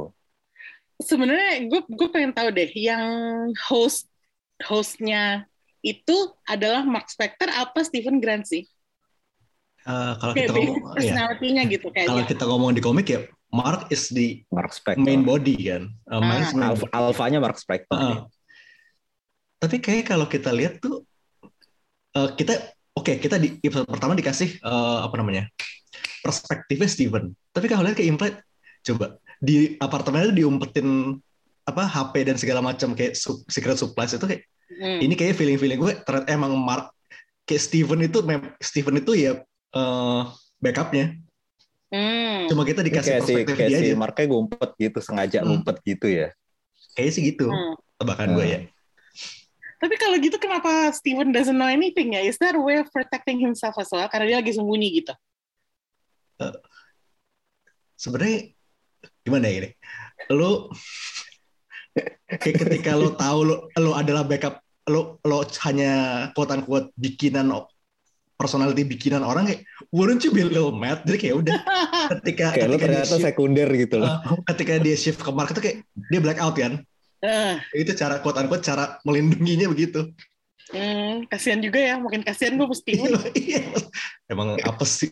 Sebenarnya 0.97 1.67
gue 1.67 1.81
gue 1.83 2.09
pengen 2.09 2.33
tahu 2.33 2.49
deh 2.49 2.71
yang 2.73 3.05
host 3.67 4.09
hostnya 4.63 5.45
itu 5.79 6.15
adalah 6.43 6.81
Mark 6.81 7.05
Spector 7.07 7.51
apa 7.51 7.85
Stephen 7.85 8.17
Grant 8.17 8.49
sih? 8.49 8.65
Eh, 9.87 10.13
kalau 10.19 10.33
kita 10.33 10.51
ngomong, 10.51 10.79
ya, 10.83 10.93
personality-nya 10.99 11.63
gitu 11.69 11.87
kalau 11.87 11.95
kayaknya. 11.95 12.25
kita 12.27 12.43
ngomong 12.43 12.71
di 12.73 12.81
komik 12.81 13.07
ya 13.07 13.23
Mark 13.47 13.87
is 13.87 14.09
the 14.09 14.43
Mark 14.49 14.73
Spector. 14.73 14.99
main 14.99 15.23
body 15.23 15.55
kan. 15.63 15.83
Uh, 16.03 16.19
main- 16.19 16.43
Ah. 16.43 16.51
main 16.51 16.67
Alf- 16.75 16.91
alfanya 16.91 17.39
Mark 17.39 17.55
Spector. 17.55 17.95
Heeh. 17.95 18.17
Tapi 19.57 19.75
kayak 19.79 20.05
kalau 20.05 20.27
kita 20.27 20.51
lihat 20.51 20.77
tuh 20.77 21.05
eh, 22.13 22.29
kita 22.35 22.53
oke 22.91 23.15
kita 23.15 23.37
di 23.37 23.55
episode 23.61 23.87
pertama 23.87 24.11
dikasih 24.11 24.59
eh, 24.59 24.97
apa 24.99 25.15
namanya 25.15 25.47
perspektifnya 26.19 26.89
Steven. 26.89 27.31
Tapi 27.53 27.65
kalau 27.65 27.85
lihat 27.85 27.95
kayak 27.95 28.09
implied 28.11 28.35
coba 28.87 29.05
di 29.37 29.75
apartemennya 29.77 30.31
tuh 30.31 30.37
diumpetin 30.37 30.87
apa 31.63 31.83
HP 31.83 32.13
dan 32.23 32.39
segala 32.39 32.63
macam 32.63 32.95
kayak 32.95 33.13
su- 33.13 33.43
secret 33.45 33.75
supplies 33.75 34.15
itu 34.15 34.23
kayak 34.23 34.43
Hmm. 34.67 34.99
ini 34.99 35.15
kayak 35.15 35.35
feeling 35.35 35.55
feeling 35.55 35.79
gue 35.79 35.95
ternyata 36.03 36.27
emang 36.27 36.51
Mark 36.53 36.91
kayak 37.43 37.63
Steven 37.63 38.03
itu 38.03 38.19
mem- 38.19 38.51
Steven 38.59 38.99
itu 38.99 39.15
ya 39.15 39.31
eh, 39.71 40.21
backupnya. 40.59 41.15
Hmm. 41.87 42.51
Cuma 42.51 42.67
kita 42.67 42.83
dikasih 42.83 43.11
kayak 43.15 43.23
si, 43.23 43.31
perspektif 43.31 43.55
kayak 43.55 43.69
dia 43.71 43.79
si 43.79 43.87
aja. 43.87 43.95
Marknya 43.95 44.25
ngumpet 44.27 44.69
gitu, 44.75 44.99
sengaja 44.99 45.39
Hmm. 45.39 45.47
ngumpet 45.55 45.75
gitu 45.87 46.07
ya. 46.11 46.35
Kayaknya 46.95 47.13
sih 47.15 47.23
gitu. 47.31 47.47
Hmm. 47.47 47.79
Tebakan 47.95 48.29
gue 48.35 48.43
ya. 48.45 48.59
Tapi 49.77 49.95
kalau 49.95 50.19
gitu 50.19 50.35
kenapa 50.35 50.91
Steven 50.91 51.31
doesn't 51.31 51.55
know 51.55 51.71
anything 51.71 52.11
ya? 52.11 52.27
Is 52.27 52.35
that 52.43 52.51
a 52.51 52.59
way 52.59 52.83
of 52.83 52.91
protecting 52.91 53.39
himself 53.39 53.77
as 53.77 53.87
well? 53.87 54.07
Karena 54.11 54.35
dia 54.35 54.37
lagi 54.43 54.51
sembunyi 54.51 54.99
gitu. 54.99 55.15
sebenarnya 57.97 58.53
gimana 59.27 59.51
ya 59.51 59.55
ini? 59.61 59.69
Lo 60.31 60.71
kayak 62.27 62.55
ketika 62.63 62.95
lo 62.95 63.13
tahu 63.13 63.39
lo 63.43 63.55
lo 63.75 63.91
adalah 63.93 64.23
backup 64.23 64.63
lo 64.87 65.19
lo 65.27 65.43
hanya 65.67 65.91
quote 66.31 66.55
unquote 66.55 66.89
bikinan 66.95 67.51
personality 68.37 68.85
bikinan 68.85 69.25
orang 69.25 69.49
kayak 69.49 69.65
wouldn't 69.89 70.21
you 70.23 70.31
be 70.31 70.45
a 70.45 70.47
little 70.47 70.71
mad? 70.71 71.03
Jadi 71.03 71.17
kayak 71.27 71.35
udah 71.43 71.57
ketika 72.17 72.55
Kayak 72.55 72.67
lu 72.69 72.77
ketika 72.77 72.85
dia 72.85 72.85
ternyata 72.85 73.15
shift, 73.17 73.25
sekunder 73.27 73.67
gitu 73.75 73.95
loh. 73.99 74.13
ketika 74.53 74.73
dia 74.79 74.95
shift 74.95 75.19
ke 75.19 75.31
Mark 75.33 75.51
itu 75.51 75.61
kayak 75.61 75.77
dia 76.07 76.19
black 76.23 76.39
out 76.39 76.55
kan? 76.55 76.79
Eh, 77.17 77.57
itu 77.73 77.97
cara 77.97 78.21
quote 78.21 78.37
unquote 78.37 78.61
cara 78.61 79.01
melindunginya 79.01 79.67
begitu. 79.73 80.13
Hmm, 80.67 81.23
kasihan 81.31 81.63
juga 81.63 81.79
ya, 81.79 81.95
mungkin 81.95 82.27
kasihan 82.27 82.59
gue 82.59 82.67
mesti. 82.67 82.91
Iya, 83.33 83.63
emang 84.27 84.59
apa 84.61 84.83
sih 84.83 85.09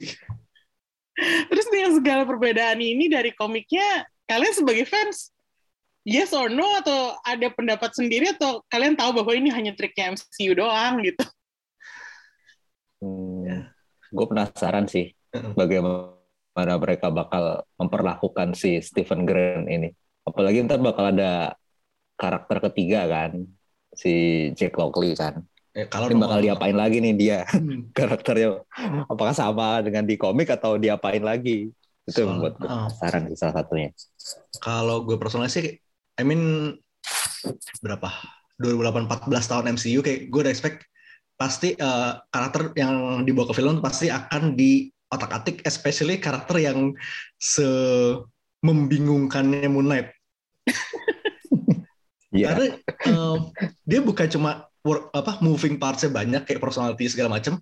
Terus 1.49 1.67
dengan 1.71 1.91
segala 1.95 2.23
perbedaan 2.27 2.79
ini 2.79 3.07
dari 3.07 3.31
komiknya, 3.31 4.03
kalian 4.27 4.55
sebagai 4.55 4.85
fans, 4.87 5.31
yes 6.05 6.35
or 6.35 6.51
no 6.51 6.65
atau 6.79 7.17
ada 7.25 7.47
pendapat 7.51 7.91
sendiri 7.95 8.35
atau 8.35 8.61
kalian 8.69 8.93
tahu 8.93 9.23
bahwa 9.23 9.33
ini 9.33 9.49
hanya 9.49 9.73
triknya 9.73 10.13
MCU 10.13 10.53
doang 10.53 11.01
gitu? 11.01 11.25
Hmm, 12.99 13.69
gue 14.11 14.25
penasaran 14.27 14.85
sih 14.87 15.11
bagaimana 15.33 16.73
mereka 16.79 17.11
bakal 17.11 17.67
memperlakukan 17.75 18.55
si 18.55 18.79
Stephen 18.79 19.27
Grant 19.27 19.67
ini. 19.67 19.91
Apalagi 20.25 20.63
ntar 20.65 20.81
bakal 20.81 21.11
ada 21.11 21.53
karakter 22.15 22.63
ketiga 22.71 23.05
kan, 23.05 23.45
si 23.91 24.47
Jack 24.55 24.79
Lockley 24.79 25.13
kan. 25.13 25.43
Eh, 25.75 25.91
kalau 25.91 26.07
Ini 26.07 26.15
bakal 26.15 26.39
diapain 26.39 26.71
lagi 26.73 27.03
nih 27.03 27.13
dia 27.13 27.39
Hmm. 27.45 27.91
karakternya? 27.97 28.63
Apakah 29.05 29.35
sama 29.35 29.83
dengan 29.83 30.07
di 30.07 30.15
komik 30.15 30.47
atau 30.47 30.79
diapain 30.79 31.19
lagi? 31.19 31.67
Itu 32.05 32.15
yang 32.17 32.31
Soal- 32.31 32.31
membuat 32.39 32.53
gue 32.55 32.67
penasaran 32.69 33.21
sih 33.27 33.35
salah 33.35 33.55
satunya. 33.59 33.89
kalau 34.57 35.03
gue 35.03 35.19
personal 35.19 35.45
sih 35.45 35.77
I 36.15 36.23
mean 36.23 36.73
berapa 37.77 38.09
2014 38.55 39.05
tahun 39.45 39.69
MCU 39.75 39.99
kayak 39.99 40.31
gue 40.31 40.39
udah 40.41 40.49
expect 40.49 40.87
pasti 41.35 41.75
eh, 41.75 42.11
karakter 42.25 42.71
yang 42.73 42.95
dibawa 43.21 43.51
ke 43.51 43.55
film 43.55 43.83
pasti 43.83 44.07
akan 44.07 44.55
di 44.55 44.87
otak-atik 45.07 45.61
especially 45.61 46.17
karakter 46.17 46.57
yang 46.57 46.95
se 47.35 47.67
membingungkannya 48.61 49.67
Moon 49.67 49.85
Knight 49.85 50.09
Iya. 52.31 52.47
karena 52.49 52.65
eh, 53.05 53.35
dia 53.83 53.99
bukan 53.99 54.27
cuma 54.27 54.51
work, 54.85 55.09
apa 55.11 55.41
moving 55.41 55.75
partsnya 55.81 56.13
banyak 56.13 56.41
kayak 56.45 56.61
personality 56.61 57.05
segala 57.09 57.41
macam 57.41 57.57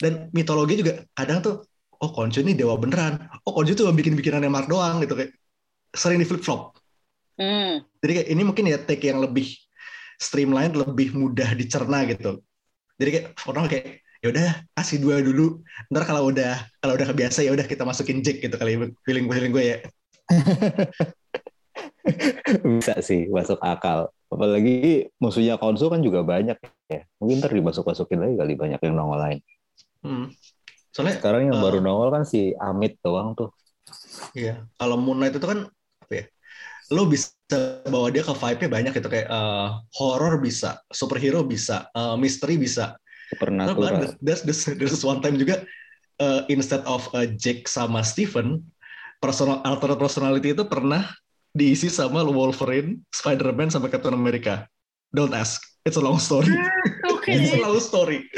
dan 0.00 0.28
mitologi 0.36 0.80
juga 0.80 1.04
kadang 1.16 1.38
tuh 1.40 1.54
oh 2.00 2.10
Khonshu 2.12 2.44
ini 2.44 2.52
dewa 2.56 2.76
beneran 2.76 3.20
oh 3.44 3.52
Khonshu 3.52 3.72
tuh 3.76 3.88
bikin 3.92 4.14
bikinannya 4.16 4.52
Mark 4.52 4.68
doang 4.68 5.00
gitu 5.02 5.16
kayak 5.16 5.32
sering 5.96 6.20
di 6.20 6.28
flip 6.28 6.44
flop 6.44 6.76
Hmm. 7.40 7.80
jadi 8.04 8.20
kayak 8.20 8.28
ini 8.36 8.42
mungkin 8.44 8.68
ya 8.68 8.76
take 8.76 9.08
yang 9.08 9.16
lebih 9.16 9.48
streamline, 10.20 10.76
lebih 10.76 11.16
mudah 11.16 11.56
dicerna 11.56 12.04
gitu. 12.04 12.44
Jadi 13.00 13.08
kayak 13.16 13.26
orang 13.48 13.64
kayak 13.72 14.04
ya 14.20 14.26
udah 14.28 14.48
kasih 14.76 15.00
dua 15.00 15.16
dulu. 15.24 15.64
Ntar 15.88 16.04
kalau 16.04 16.28
udah 16.28 16.60
kalau 16.84 16.92
udah 17.00 17.08
kebiasa 17.08 17.40
ya 17.40 17.50
udah 17.56 17.64
kita 17.64 17.88
masukin 17.88 18.20
Jack 18.20 18.44
gitu 18.44 18.52
kali 18.60 18.76
feeling 19.08 19.24
feeling 19.32 19.52
gue 19.56 19.64
ya. 19.64 19.76
Bisa 22.80 22.98
sih 23.00 23.28
masuk 23.28 23.60
akal. 23.60 24.08
Apalagi 24.30 25.10
musuhnya 25.18 25.58
Konsul 25.58 25.90
kan 25.90 26.00
juga 26.00 26.22
banyak 26.22 26.56
ya. 26.86 27.02
Mungkin 27.18 27.42
ntar 27.42 27.50
dimasuk-masukin 27.50 28.18
lagi 28.22 28.34
kali 28.38 28.54
banyak 28.54 28.80
yang 28.80 28.94
nongol 28.94 29.18
lain. 29.18 29.38
Hmm. 30.00 30.26
Soalnya 30.90 31.18
Sekarang 31.18 31.50
yang 31.50 31.58
Eh. 31.58 31.62
baru 31.62 31.78
nongol 31.82 32.08
kan 32.10 32.22
si 32.24 32.54
Amit 32.56 32.98
doang 33.02 33.34
tuh. 33.34 33.50
Iya, 34.32 34.66
kalau 34.78 34.94
Moon 34.96 35.18
Knight 35.18 35.34
itu 35.34 35.46
kan 35.46 35.66
apa 36.02 36.12
ya? 36.14 36.24
Lo 36.90 37.06
bisa 37.06 37.30
bawa 37.86 38.10
dia 38.10 38.22
ke 38.22 38.34
vibe-nya 38.34 38.68
banyak 38.70 38.92
gitu 38.94 39.08
kayak 39.10 39.26
eh, 39.26 39.68
horror 39.98 40.38
bisa, 40.38 40.78
superhero 40.90 41.42
bisa, 41.42 41.90
eh, 41.90 42.14
misteri 42.18 42.54
bisa. 42.54 42.94
Nah, 42.94 43.34
Supernatural. 43.34 43.78
bahkan 43.78 44.00
there's, 44.18 44.42
there's, 44.42 44.62
there's 44.74 45.02
one 45.02 45.22
time 45.22 45.38
juga 45.38 45.62
eh, 46.18 46.40
instead 46.50 46.82
of 46.86 47.06
eh, 47.14 47.30
Jake 47.34 47.66
sama 47.66 48.02
Stephen, 48.02 48.62
personal 49.22 49.62
alternate 49.62 49.98
personality 49.98 50.50
itu 50.50 50.66
pernah 50.66 51.06
diisi 51.50 51.90
sama 51.90 52.22
Wolverine, 52.22 53.02
Spider-Man 53.10 53.70
sama 53.70 53.90
Captain 53.90 54.14
America. 54.14 54.66
Don't 55.10 55.34
ask, 55.34 55.58
it's 55.82 55.98
a 55.98 56.02
long 56.02 56.22
story. 56.22 56.54
Oke, 57.10 57.34
it's 57.34 57.54
a 57.54 57.60
long 57.60 57.82
story. 57.82 58.30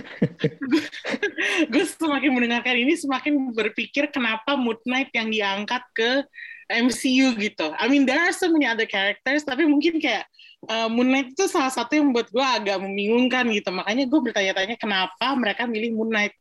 gue 1.72 1.84
semakin 1.84 2.30
mendengarkan 2.32 2.80
ini 2.80 2.96
semakin 2.96 3.52
berpikir 3.52 4.08
kenapa 4.08 4.56
Moon 4.56 4.80
Knight 4.88 5.12
yang 5.12 5.28
diangkat 5.28 5.84
ke 5.92 6.24
MCU 6.70 7.36
gitu. 7.36 7.74
I 7.76 7.90
mean 7.90 8.08
there 8.08 8.22
are 8.22 8.32
so 8.32 8.48
many 8.48 8.64
other 8.64 8.88
characters 8.88 9.44
tapi 9.44 9.68
mungkin 9.68 10.00
kayak 10.00 10.24
uh, 10.70 10.88
Moon 10.88 11.12
Knight 11.12 11.36
itu 11.36 11.44
salah 11.50 11.68
satu 11.68 11.98
yang 11.98 12.10
membuat 12.10 12.32
gue 12.32 12.46
agak 12.46 12.78
membingungkan 12.80 13.44
gitu. 13.52 13.68
Makanya 13.74 14.08
gue 14.08 14.20
bertanya-tanya 14.22 14.76
kenapa 14.80 15.26
mereka 15.36 15.68
milih 15.68 15.92
Moon 15.92 16.10
Knight 16.14 16.32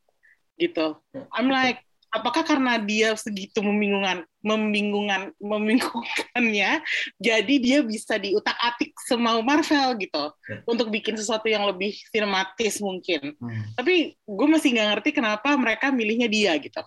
gitu. 0.55 0.95
I'm 1.35 1.51
like 1.51 1.83
apakah 2.09 2.41
karena 2.41 2.81
dia 2.81 3.13
segitu 3.13 3.61
membingungkan 3.61 4.25
membingungkan 4.41 5.29
membingungkannya 5.37 6.81
jadi 7.21 7.55
dia 7.61 7.79
bisa 7.85 8.17
diutak-atik 8.17 8.95
semau 9.05 9.45
Marvel 9.45 9.97
gitu 10.01 10.33
untuk 10.65 10.89
bikin 10.89 11.13
sesuatu 11.13 11.45
yang 11.45 11.69
lebih 11.69 11.93
sinematis 12.09 12.81
mungkin 12.81 13.37
tapi 13.77 14.17
gue 14.25 14.47
masih 14.49 14.75
nggak 14.75 14.87
ngerti 14.95 15.09
kenapa 15.15 15.53
mereka 15.55 15.91
milihnya 15.93 16.27
dia 16.27 16.55
gitu. 16.57 16.81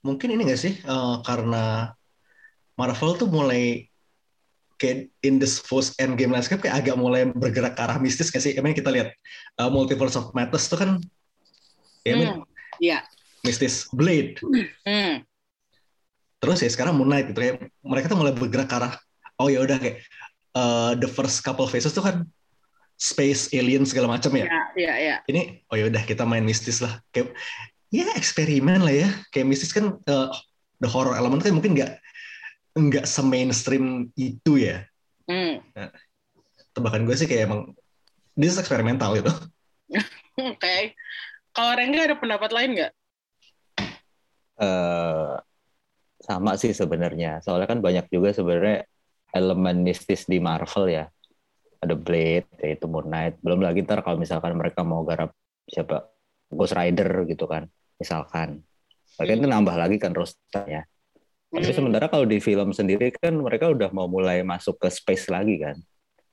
Mungkin 0.00 0.32
ini 0.32 0.48
nggak 0.48 0.60
sih 0.60 0.74
eh, 0.80 1.16
karena 1.26 1.92
Marvel 2.78 3.12
tuh 3.20 3.28
mulai 3.28 3.84
kayak 4.80 5.12
in 5.20 5.36
this 5.36 5.60
post 5.60 6.00
endgame 6.00 6.32
landscape 6.32 6.64
kayak 6.64 6.80
agak 6.80 6.96
mulai 6.96 7.28
bergerak 7.28 7.76
ke 7.76 7.80
arah 7.84 8.00
mistis 8.00 8.32
nggak 8.32 8.40
sih? 8.40 8.52
Emang 8.56 8.72
kita 8.72 8.88
lihat 8.88 9.12
eh, 9.60 9.70
Multiverse 9.70 10.16
of 10.16 10.32
Madness 10.32 10.72
tuh 10.72 10.80
kan 10.80 10.90
ya 12.04 12.16
I 12.16 12.24
Hmm, 12.24 12.40
Iya. 12.80 13.04
Mistis 13.42 13.88
Blade 13.90 14.36
Hmm. 14.84 15.24
terus 16.40 16.60
ya 16.60 16.68
sekarang 16.68 16.96
Moon 16.96 17.08
Knight 17.08 17.30
gitu 17.30 17.38
kayak 17.38 17.56
mereka 17.80 18.08
tuh 18.08 18.18
mulai 18.18 18.32
bergerak 18.32 18.68
ke 18.68 18.76
arah 18.76 18.94
oh 19.36 19.48
ya 19.48 19.60
udah 19.60 19.76
kayak 19.76 20.00
eh, 20.52 20.92
the 20.96 21.08
first 21.08 21.40
couple 21.40 21.64
phases 21.64 21.92
tuh 21.92 22.00
kan 22.00 22.24
space 22.96 23.48
alien 23.52 23.84
segala 23.84 24.08
macam 24.12 24.28
ya 24.34 24.44
Iya, 24.48 24.60
iya, 24.76 24.94
iya. 25.00 25.16
ini 25.28 25.64
oh 25.68 25.76
ya 25.76 25.88
udah 25.88 26.02
kita 26.04 26.24
main 26.24 26.44
mistis 26.44 26.80
lah 26.80 27.00
kayak 27.12 27.32
ya 27.88 28.06
eksperimen 28.14 28.80
lah 28.80 28.92
ya 28.94 29.08
kayak 29.30 29.48
mistis 29.48 29.72
kan 29.72 29.96
eh, 29.96 30.28
the 30.80 30.88
horror 30.88 31.16
element 31.16 31.40
kan 31.40 31.52
mungkin 31.52 31.76
nggak 31.76 31.96
nggak 32.76 33.04
se-mainstream 33.04 34.08
itu 34.14 34.60
ya 34.60 34.84
Hmm. 35.30 35.62
tebakan 36.74 37.06
gue 37.06 37.14
sih 37.14 37.30
kayak 37.30 37.46
emang 37.46 37.70
this 38.34 38.50
is 38.50 38.58
eksperimental 38.58 39.14
gitu 39.14 39.30
Oke. 40.40 40.94
Kalau 41.50 41.72
Rengga 41.74 42.10
ada 42.10 42.16
pendapat 42.18 42.50
lain 42.50 42.74
nggak? 42.74 42.90
Eh 44.60 45.34
sama 46.20 46.54
sih 46.60 46.76
sebenarnya. 46.76 47.40
Soalnya 47.40 47.66
kan 47.66 47.80
banyak 47.80 48.06
juga 48.12 48.30
sebenarnya 48.36 48.84
elemen 49.32 49.80
mistis 49.82 50.28
di 50.28 50.36
Marvel 50.38 50.86
ya. 50.92 51.04
Ada 51.80 51.96
Blade, 51.96 52.50
yaitu 52.60 52.84
Moon 52.84 53.08
Knight. 53.08 53.40
Belum 53.40 53.64
lagi 53.64 53.80
ntar 53.80 54.04
kalau 54.04 54.20
misalkan 54.20 54.52
mereka 54.52 54.84
mau 54.84 55.00
garap 55.00 55.32
siapa 55.64 56.12
Ghost 56.52 56.76
Rider 56.76 57.24
gitu 57.24 57.48
kan, 57.48 57.64
misalkan. 57.96 58.60
Bagian 59.16 59.40
itu 59.40 59.48
nambah 59.48 59.76
lagi 59.80 59.96
kan 59.96 60.12
rosternya. 60.12 60.84
Tapi 61.50 61.66
Hmm. 61.66 61.74
sementara 61.74 62.06
kalau 62.06 62.28
di 62.28 62.38
film 62.38 62.70
sendiri 62.70 63.10
kan 63.10 63.34
mereka 63.34 63.72
udah 63.72 63.90
mau 63.90 64.06
mulai 64.06 64.44
masuk 64.46 64.76
ke 64.76 64.88
space 64.92 65.32
lagi 65.32 65.58
kan. 65.58 65.76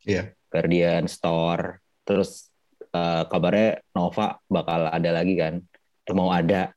Iya. 0.06 0.36
Guardian, 0.52 1.08
Store, 1.10 1.80
terus 2.06 2.52
eh, 2.92 3.24
kabarnya 3.28 3.82
Nova 3.98 4.38
bakal 4.52 4.88
ada 4.92 5.10
lagi 5.16 5.36
kan. 5.40 5.60
Mau 6.16 6.32
ada 6.32 6.72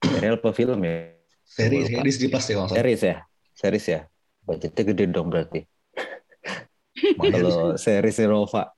serial 0.00 0.36
apa 0.40 0.50
film 0.56 0.80
ya? 0.84 1.12
Seri, 1.44 1.76
Lupa. 1.82 2.00
seri 2.06 2.10
di 2.14 2.28
ya 2.30 2.38
kalau. 2.40 2.74
Series 2.78 3.02
ya? 3.02 3.16
Series 3.52 3.86
ya? 3.86 4.00
Budgetnya 4.46 4.82
gede 4.94 5.04
dong 5.10 5.28
berarti. 5.28 5.60
Kalau 7.20 7.74
series 7.76 8.18
Nova 8.24 8.70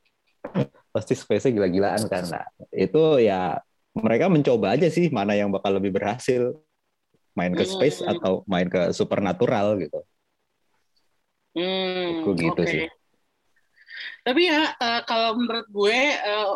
pasti 0.93 1.15
space-nya 1.17 1.53
gila-gilaan 1.57 2.03
kan. 2.11 2.25
Nah, 2.29 2.45
itu 2.73 3.21
ya 3.23 3.57
mereka 3.97 4.29
mencoba 4.29 4.77
aja 4.77 4.89
sih 4.89 5.09
mana 5.13 5.37
yang 5.37 5.53
bakal 5.53 5.79
lebih 5.79 5.93
berhasil. 5.95 6.57
Main 7.33 7.57
ke 7.57 7.65
space 7.65 8.05
Hmm. 8.05 8.13
atau 8.13 8.33
main 8.45 8.69
ke 8.69 8.93
supernatural 8.93 9.81
gitu. 9.81 10.05
Hmm, 11.57 12.25
Aku 12.25 12.37
gitu 12.37 12.61
oke. 12.61 12.69
sih. 12.69 12.89
Tapi 14.25 14.43
ya 14.49 14.77
eh, 14.77 15.01
kalau 15.09 15.41
menurut 15.41 15.67
gue 15.73 15.99
eh, 16.13 16.53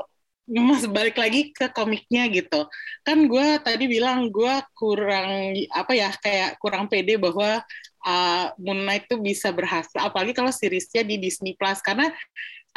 mas 0.47 0.87
balik 0.87 1.19
lagi 1.19 1.51
ke 1.51 1.67
komiknya 1.75 2.31
gitu. 2.31 2.71
Kan 3.03 3.27
gue 3.27 3.47
tadi 3.67 3.85
bilang 3.91 4.31
gue 4.31 4.55
kurang 4.79 5.59
apa 5.75 5.93
ya 5.93 6.11
kayak 6.23 6.59
kurang 6.63 6.87
pede 6.87 7.19
bahwa 7.19 7.61
eh, 8.07 8.47
Moon 8.63 8.87
Knight 8.87 9.11
tuh 9.11 9.19
bisa 9.19 9.51
berhasil. 9.51 9.99
Apalagi 9.99 10.33
kalau 10.33 10.55
seriesnya 10.55 11.03
di 11.03 11.19
Disney 11.19 11.59
Plus 11.59 11.83
karena 11.83 12.15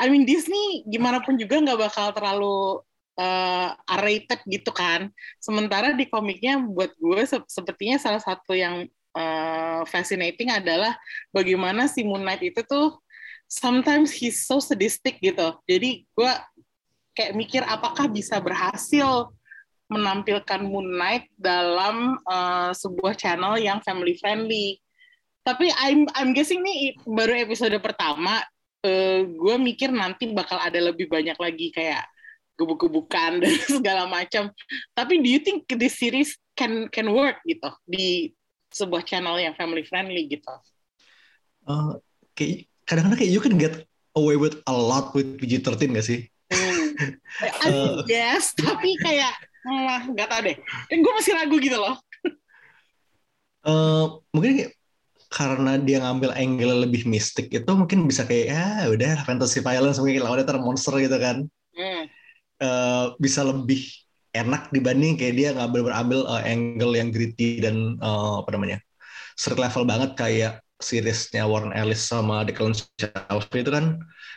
I 0.01 0.07
mean 0.09 0.25
Disney 0.25 0.87
gimana 0.89 1.21
pun 1.21 1.37
juga 1.37 1.61
nggak 1.61 1.79
bakal 1.79 2.07
terlalu 2.17 2.81
eh, 3.21 3.69
R-rated 3.75 4.41
gitu 4.49 4.71
kan. 4.73 5.13
Sementara 5.37 5.93
di 5.93 6.09
komiknya 6.09 6.57
buat 6.57 6.93
gue 6.97 7.21
se- 7.29 7.47
sepertinya 7.49 8.01
salah 8.01 8.21
satu 8.23 8.57
yang 8.57 8.89
eh, 9.13 9.81
fascinating 9.85 10.49
adalah 10.49 10.97
bagaimana 11.29 11.85
si 11.85 12.01
Moon 12.01 12.25
Knight 12.25 12.41
itu 12.49 12.65
tuh 12.65 12.97
sometimes 13.49 14.13
he's 14.13 14.45
so 14.45 14.57
sadistic 14.57 15.21
gitu. 15.21 15.53
Jadi 15.69 16.05
gue 16.17 16.31
kayak 17.13 17.35
mikir 17.35 17.61
apakah 17.65 18.07
bisa 18.07 18.37
berhasil 18.39 19.29
menampilkan 19.89 20.61
Moon 20.61 20.85
Knight 20.95 21.33
dalam 21.33 22.21
uh, 22.29 22.71
sebuah 22.71 23.17
channel 23.17 23.57
yang 23.57 23.81
family 23.81 24.15
friendly. 24.21 24.77
Tapi 25.41 25.73
I'm 25.73 26.05
I'm 26.13 26.31
guessing 26.37 26.61
nih 26.61 26.93
baru 27.03 27.33
episode 27.41 27.73
pertama. 27.81 28.45
Uh, 28.79 29.27
gue 29.27 29.55
mikir 29.59 29.91
nanti 29.91 30.31
bakal 30.31 30.55
ada 30.55 30.79
lebih 30.79 31.11
banyak 31.11 31.35
lagi 31.35 31.67
kayak 31.73 32.05
gebuk-gebukan 32.55 33.37
dan 33.43 33.55
segala 33.65 34.03
macam. 34.05 34.53
Tapi 34.93 35.19
do 35.19 35.27
you 35.27 35.41
think 35.41 35.65
this 35.75 35.97
series 35.97 36.37
can 36.53 36.87
can 36.93 37.09
work 37.09 37.41
gitu 37.43 37.71
di 37.87 38.35
sebuah 38.69 39.01
channel 39.07 39.41
yang 39.41 39.57
family 39.57 39.81
friendly 39.87 40.29
gitu? 40.29 40.53
Eh, 41.65 41.91
kayak 42.37 42.55
kadang-kadang 42.85 43.19
kayak 43.21 43.33
you 43.33 43.41
can 43.41 43.55
get 43.57 43.85
away 44.17 44.37
with 44.37 44.61
a 44.65 44.73
lot 44.73 45.13
with 45.13 45.37
PG-13 45.37 45.97
gak 45.97 46.05
sih? 46.05 46.19
I 46.99 47.67
mean, 47.71 48.03
yes, 48.11 48.51
tapi 48.55 48.99
kayak 48.99 49.31
malah 49.63 50.03
nggak 50.07 50.27
tahu 50.27 50.41
deh. 50.51 50.57
Gue 50.91 51.13
masih 51.15 51.33
ragu 51.35 51.55
gitu 51.59 51.77
loh. 51.79 51.95
Eh, 53.59 54.05
mungkin 54.31 54.71
karena 55.29 55.77
dia 55.77 56.01
ngambil 56.01 56.33
angle 56.33 56.89
lebih 56.89 57.05
mistik 57.05 57.53
itu 57.53 57.71
mungkin 57.77 58.09
bisa 58.09 58.25
kayak 58.25 58.45
ya 58.49 58.65
udah 58.89 59.13
fantasy 59.29 59.61
violence 59.61 60.01
mungkin 60.01 60.25
lawannya 60.25 60.47
ntar 60.47 60.57
monster 60.57 60.95
gitu 60.97 61.17
kan 61.21 61.45
Hmm. 61.79 62.11
Eh, 62.59 63.05
bisa 63.23 63.39
lebih 63.45 63.79
enak 64.35 64.67
dibanding 64.75 65.15
kayak 65.15 65.35
dia 65.37 65.49
ngambil 65.55 65.87
berambil 65.87 66.19
eh, 66.27 66.43
angle 66.51 66.91
yang 66.97 67.07
gritty 67.13 67.61
dan 67.63 67.95
eh, 68.01 68.33
apa 68.41 68.49
namanya 68.51 68.83
street 69.39 69.61
level 69.61 69.87
banget 69.87 70.11
kayak 70.17 70.53
seriesnya 70.81 71.47
Warren 71.47 71.71
Ellis 71.71 72.03
sama 72.03 72.43
Declan 72.43 72.75
Shelby 72.75 73.63
itu 73.63 73.71
kan 73.71 73.85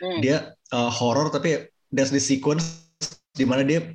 Hmm. 0.03 0.19
dia 0.19 0.51
eh, 0.51 0.91
horror 0.93 1.31
tapi 1.31 1.67
there's 1.93 2.09
the 2.09 2.17
sequence 2.19 2.89
di 3.31 3.45
mana 3.45 3.61
dia 3.61 3.93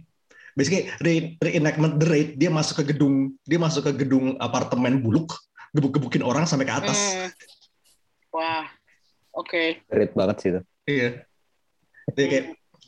basically 0.54 0.86
re 1.02 1.14
reenactment 1.42 1.98
the 1.98 2.06
raid 2.06 2.28
dia 2.38 2.48
masuk 2.48 2.82
ke 2.82 2.94
gedung 2.94 3.34
dia 3.42 3.58
masuk 3.58 3.90
ke 3.90 4.06
gedung 4.06 4.38
apartemen 4.38 5.02
buluk 5.02 5.34
gebuk-gebukin 5.74 6.22
orang 6.22 6.46
sampai 6.46 6.64
ke 6.64 6.74
atas 6.74 6.98
Hmm. 7.18 7.30
Wah, 8.28 8.68
oke. 9.32 9.80
Great 9.88 10.12
banget 10.12 10.36
sih 10.38 10.48
itu. 10.52 10.60
iya 10.86 11.08
dia 12.12 12.26
kayak 12.28 12.46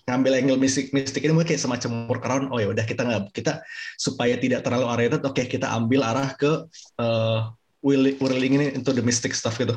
ngambil 0.09 0.33
angle 0.37 0.59
mistik 0.61 0.91
mistik 0.91 1.23
ini 1.23 1.33
mungkin 1.37 1.53
kayak 1.53 1.63
semacam 1.63 1.91
workaround 2.09 2.47
oh 2.51 2.59
ya 2.59 2.73
udah 2.73 2.83
kita 2.83 3.05
nggak 3.05 3.23
kita 3.37 3.61
supaya 4.01 4.35
tidak 4.41 4.65
terlalu 4.65 4.89
rated 4.97 5.23
oke 5.23 5.43
kita 5.45 5.69
ambil 5.71 6.01
arah 6.03 6.33
ke 6.35 6.51
uh, 6.99 7.53
whirling 7.79 8.17
whirling 8.19 8.53
ini 8.57 8.67
into 8.73 8.91
the 8.91 9.05
mystic 9.05 9.37
stuff 9.37 9.57
gitu 9.61 9.77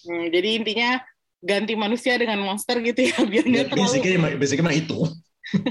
Hmm, 0.00 0.32
jadi 0.32 0.56
intinya 0.56 0.90
ganti 1.40 1.72
manusia 1.72 2.20
dengan 2.20 2.36
monster 2.40 2.76
gitu 2.80 3.00
ya 3.00 3.16
biar 3.24 3.44
nggak 3.48 3.66
terlalu 3.72 3.84
basically 3.88 4.36
basically 4.36 4.64
emang 4.64 4.76
itu 4.76 4.98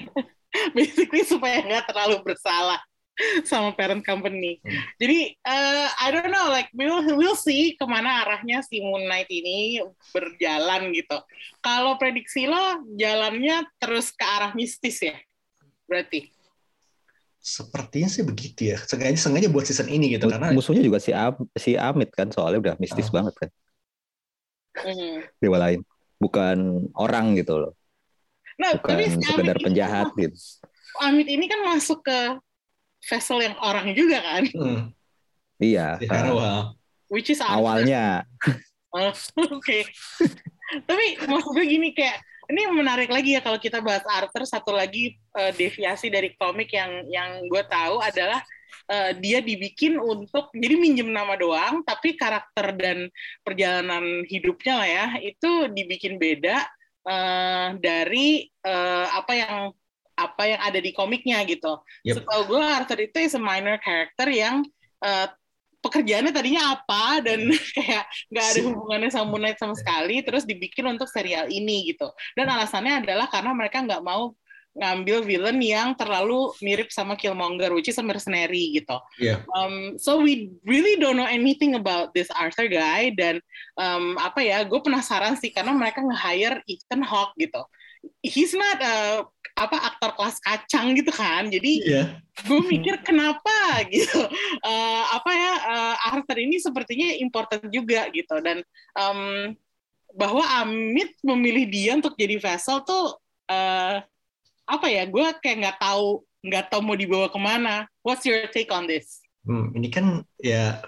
basically 0.77 1.23
supaya 1.23 1.61
nggak 1.61 1.85
terlalu 1.87 2.17
bersalah 2.25 2.81
sama 3.43 3.75
parent 3.75 3.99
company. 3.99 4.63
Hmm. 4.63 4.79
Jadi 4.95 5.35
eh, 5.35 5.87
I 5.91 6.07
don't 6.07 6.31
know 6.31 6.47
like 6.47 6.71
we'll 6.71 7.03
we'll 7.19 7.35
see 7.35 7.75
ke 7.75 7.83
mana 7.83 8.23
arahnya 8.23 8.63
si 8.63 8.79
Moon 8.79 9.11
Knight 9.11 9.27
ini 9.27 9.83
berjalan 10.15 10.95
gitu. 10.95 11.19
Kalau 11.59 11.99
prediksi 11.99 12.47
lo 12.47 12.79
jalannya 12.95 13.67
terus 13.75 14.15
ke 14.15 14.23
arah 14.23 14.55
mistis 14.55 15.03
ya? 15.03 15.19
Berarti. 15.83 16.31
sepertinya 17.39 18.11
sih 18.11 18.19
begitu 18.27 18.75
ya 18.75 18.77
sengaja 18.83 19.15
sengaja 19.15 19.47
buat 19.47 19.63
season 19.63 19.87
ini 19.87 20.11
gitu 20.11 20.27
karena 20.27 20.51
Musuhnya 20.51 20.83
juga 20.83 20.99
si 20.99 21.15
Am- 21.15 21.47
si 21.55 21.79
Amit 21.79 22.11
kan 22.11 22.27
soalnya 22.35 22.59
udah 22.59 22.75
mistis 22.83 23.07
Ah. 23.09 23.13
banget 23.19 23.33
kan. 23.39 23.49
Hmm. 24.83 25.17
Dewa 25.39 25.57
lain. 25.59 25.79
Bukan 26.19 26.89
orang 26.95 27.35
gitu 27.39 27.55
loh. 27.67 27.73
Nah, 28.59 28.75
Bukan 28.75 28.91
tapi 28.91 29.03
si 29.07 29.23
sekedar 29.23 29.55
Amit 29.55 29.65
penjahat 29.65 30.07
Ini, 30.11 30.21
gitu. 30.27 30.37
Amit 30.99 31.27
ini 31.31 31.45
kan 31.47 31.63
masuk 31.63 32.03
ke 32.03 32.19
vessel 33.07 33.39
yang 33.39 33.55
orang 33.63 33.95
juga 33.95 34.19
kan, 34.19 34.43
hmm, 34.51 34.91
Iya. 35.63 35.95
Harrow, 36.11 36.75
which 37.07 37.31
is 37.31 37.39
awalnya 37.39 38.27
Oh, 38.89 39.13
Oke. 39.53 39.85
Tapi 40.89 41.05
maksud 41.29 41.51
gue 41.53 41.65
gini 41.69 41.93
kayak 41.93 42.25
ini 42.49 42.65
menarik 42.73 43.13
lagi 43.13 43.37
ya 43.37 43.41
kalau 43.45 43.61
kita 43.61 43.85
bahas 43.85 44.01
Arthur 44.09 44.49
satu 44.49 44.73
lagi 44.73 45.13
eh, 45.37 45.53
deviasi 45.53 46.09
dari 46.09 46.33
komik 46.33 46.73
yang 46.73 47.05
yang 47.05 47.45
gue 47.45 47.63
tahu 47.69 48.01
adalah 48.01 48.41
eh, 48.89 49.11
dia 49.17 49.39
dibikin 49.39 49.97
untuk 49.97 50.53
jadi 50.53 50.75
minjem 50.75 51.09
nama 51.09 51.35
doang 51.35 51.81
tapi 51.85 52.15
karakter 52.15 52.75
dan 52.75 53.07
perjalanan 53.41 54.23
hidupnya 54.25 54.73
lah 54.79 54.89
ya 54.89 55.05
itu 55.21 55.71
dibikin 55.73 56.17
beda 56.17 56.65
eh, 57.07 57.67
dari 57.77 58.45
eh, 58.45 59.07
apa 59.09 59.33
yang 59.35 59.55
apa 60.19 60.43
yang 60.43 60.59
ada 60.59 60.79
di 60.83 60.91
komiknya 60.91 61.39
gitu. 61.47 61.79
Yep. 62.03 62.27
Setahu 62.27 62.41
gue 62.51 62.59
Arthur 62.59 62.99
itu 63.07 63.17
is 63.23 63.39
a 63.39 63.41
minor 63.41 63.79
character 63.79 64.27
yang 64.27 64.67
eh, 64.99 65.27
pekerjaannya 65.79 66.31
tadinya 66.35 66.75
apa 66.75 67.23
dan 67.23 67.39
kayak 67.77 68.03
nggak 68.27 68.45
ada 68.45 68.59
hubungannya 68.67 69.09
sama 69.11 69.27
Moon 69.31 69.41
Knight 69.47 69.59
sama 69.59 69.75
sekali 69.75 70.19
terus 70.21 70.43
dibikin 70.43 70.85
untuk 70.91 71.07
serial 71.07 71.47
ini 71.47 71.95
gitu 71.95 72.11
dan 72.35 72.51
alasannya 72.51 72.99
adalah 73.03 73.31
karena 73.31 73.51
mereka 73.55 73.79
nggak 73.79 74.03
mau 74.03 74.35
ngambil 74.77 75.25
villain 75.25 75.57
yang 75.59 75.89
terlalu 75.97 76.53
mirip 76.61 76.93
sama 76.93 77.17
Killmonger 77.17 77.73
which 77.73 77.89
is 77.89 77.97
a 77.97 78.05
mercenary 78.05 78.77
gitu 78.77 78.95
Iya. 79.17 79.41
um, 79.51 79.97
so 79.97 80.21
we 80.21 80.53
really 80.61 80.95
don't 81.01 81.17
know 81.17 81.27
anything 81.27 81.73
about 81.73 82.13
this 82.13 82.29
Arthur 82.31 82.69
guy 82.69 83.09
dan 83.11 83.41
um, 83.75 84.13
apa 84.21 84.39
ya 84.39 84.61
gue 84.61 84.79
penasaran 84.79 85.33
sih 85.35 85.49
karena 85.49 85.73
mereka 85.73 86.05
nge-hire 86.05 86.61
Ethan 86.69 87.01
Hawke 87.01 87.33
gitu 87.41 87.59
he's 88.23 88.55
not 88.55 88.79
a, 88.79 89.25
apa 89.59 89.75
aktor 89.75 90.15
kelas 90.15 90.39
kacang 90.39 90.95
gitu 90.95 91.11
kan 91.11 91.49
jadi 91.51 91.71
Iya. 91.83 92.03
gue 92.47 92.61
mikir 92.63 93.01
kenapa 93.03 93.83
gitu 93.91 94.21
Eh, 94.59 95.03
apa 95.11 95.31
ya 95.33 95.53
eh, 95.65 95.95
Arthur 96.13 96.37
ini 96.39 96.61
sepertinya 96.61 97.09
important 97.17 97.67
juga 97.67 98.07
gitu 98.13 98.37
dan 98.39 98.61
em, 98.95 99.19
bahwa 100.15 100.41
Amit 100.61 101.17
memilih 101.21 101.65
dia 101.67 101.91
untuk 101.97 102.15
jadi 102.15 102.37
vessel 102.39 102.85
tuh 102.87 103.17
eh, 103.49 103.99
apa 104.69 104.85
ya 104.87 105.03
gue 105.09 105.25
kayak 105.41 105.57
nggak 105.65 105.77
tahu 105.81 106.21
nggak 106.45 106.65
tahu 106.69 106.81
mau 106.85 106.95
dibawa 106.95 107.27
ke 107.27 107.39
mana 107.41 107.89
what's 108.05 108.23
your 108.23 108.45
take 108.53 108.69
on 108.69 108.85
this 108.85 109.19
Hmm, 109.39 109.71
ini 109.73 109.87
kan 109.89 110.21
ya 110.43 110.83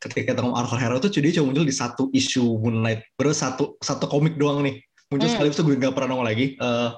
ketika 0.00 0.32
kita 0.34 0.40
ngomong 0.40 0.56
Arthur 0.56 0.80
Harrow 0.80 0.98
tuh 0.98 1.12
dia 1.14 1.30
cuma 1.36 1.52
muncul 1.52 1.68
di 1.68 1.76
satu 1.76 2.08
isu 2.10 2.58
Moon 2.58 2.80
Knight. 2.80 3.04
Baru 3.14 3.30
satu 3.30 3.76
satu 3.78 4.08
komik 4.08 4.34
doang 4.40 4.64
nih. 4.64 4.80
Muncul 5.12 5.28
Hmm. 5.28 5.34
sekali 5.36 5.48
itu 5.52 5.62
gue 5.62 5.76
nggak 5.78 5.92
pernah 5.94 6.16
nongol 6.16 6.26
lagi. 6.26 6.56
Eh, 6.56 6.90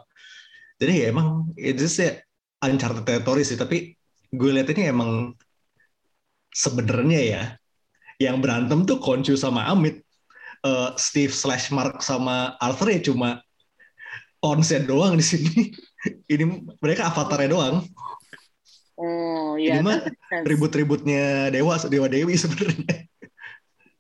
jadi 0.79 0.93
ya 0.95 1.05
emang 1.13 1.53
itu 1.59 1.85
sih 1.91 2.17
uncharted 2.63 3.03
territory 3.05 3.43
sih. 3.43 3.59
Tapi 3.59 3.93
gue 4.31 4.51
lihat 4.55 4.73
ini 4.73 4.89
emang 4.89 5.35
sebenarnya 6.55 7.21
ya 7.21 7.43
yang 8.23 8.41
berantem 8.41 8.87
tuh 8.89 8.97
Khonshu 9.03 9.37
sama 9.37 9.67
Amit. 9.69 10.01
Eh, 10.65 10.91
Steve 10.97 11.35
slash 11.35 11.69
Mark 11.75 12.01
sama 12.01 12.55
Arthur 12.63 12.89
ya 12.95 13.01
cuma 13.05 13.43
onset 14.41 14.87
doang 14.87 15.19
di 15.19 15.25
sini. 15.27 15.51
Ini 16.05 16.45
mereka 16.79 17.09
avatarnya 17.11 17.49
doang. 17.51 17.77
Oh 18.97 19.55
iya. 19.61 19.79
Ini 19.79 19.85
mah. 19.85 19.99
Ribut-ributnya 20.45 21.53
dewa, 21.53 21.77
dewa 21.89 22.07
dewi 22.09 22.35
sebenarnya. 22.37 23.09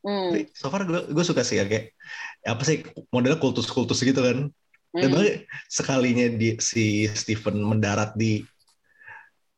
Hmm, 0.06 0.30
Tapi 0.30 0.40
so 0.54 0.70
far 0.70 0.86
gue 0.86 1.02
gue 1.10 1.24
suka 1.26 1.42
sih 1.42 1.58
ya 1.58 1.66
kayak 1.66 1.90
apa 2.46 2.62
sih 2.62 2.86
modelnya 3.10 3.42
kultus-kultus 3.42 4.00
gitu 4.06 4.22
kan. 4.22 4.48
Dan 4.94 5.08
hmm. 5.10 5.14
bahkan 5.18 5.36
sekalinya 5.66 6.26
di 6.30 6.56
si 6.62 7.10
Stephen 7.10 7.58
mendarat 7.60 8.14
di 8.14 8.40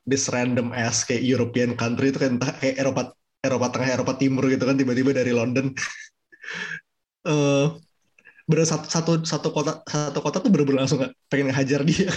this 0.09 0.33
random 0.33 0.72
ass 0.72 1.05
kayak 1.05 1.20
European 1.20 1.77
country 1.77 2.11
itu 2.11 2.18
kan 2.18 2.40
entah 2.40 2.57
kayak 2.57 2.81
Eropa 2.81 3.12
Eropa 3.44 3.66
Tengah 3.70 3.90
Eropa 3.92 4.12
Timur 4.16 4.48
gitu 4.48 4.64
kan 4.64 4.74
tiba-tiba 4.74 5.12
dari 5.12 5.33
London. 5.37 5.70
Eh 7.29 7.66
bener 8.49 8.65
satu, 8.65 8.89
satu 8.89 9.13
satu 9.29 9.49
kota 9.53 9.85
satu 9.85 10.19
kota 10.25 10.41
tuh 10.41 10.49
bener-bener 10.49 10.89
langsung 10.89 11.05
pengen 11.29 11.53
ngehajar 11.53 11.85
dia. 11.85 12.09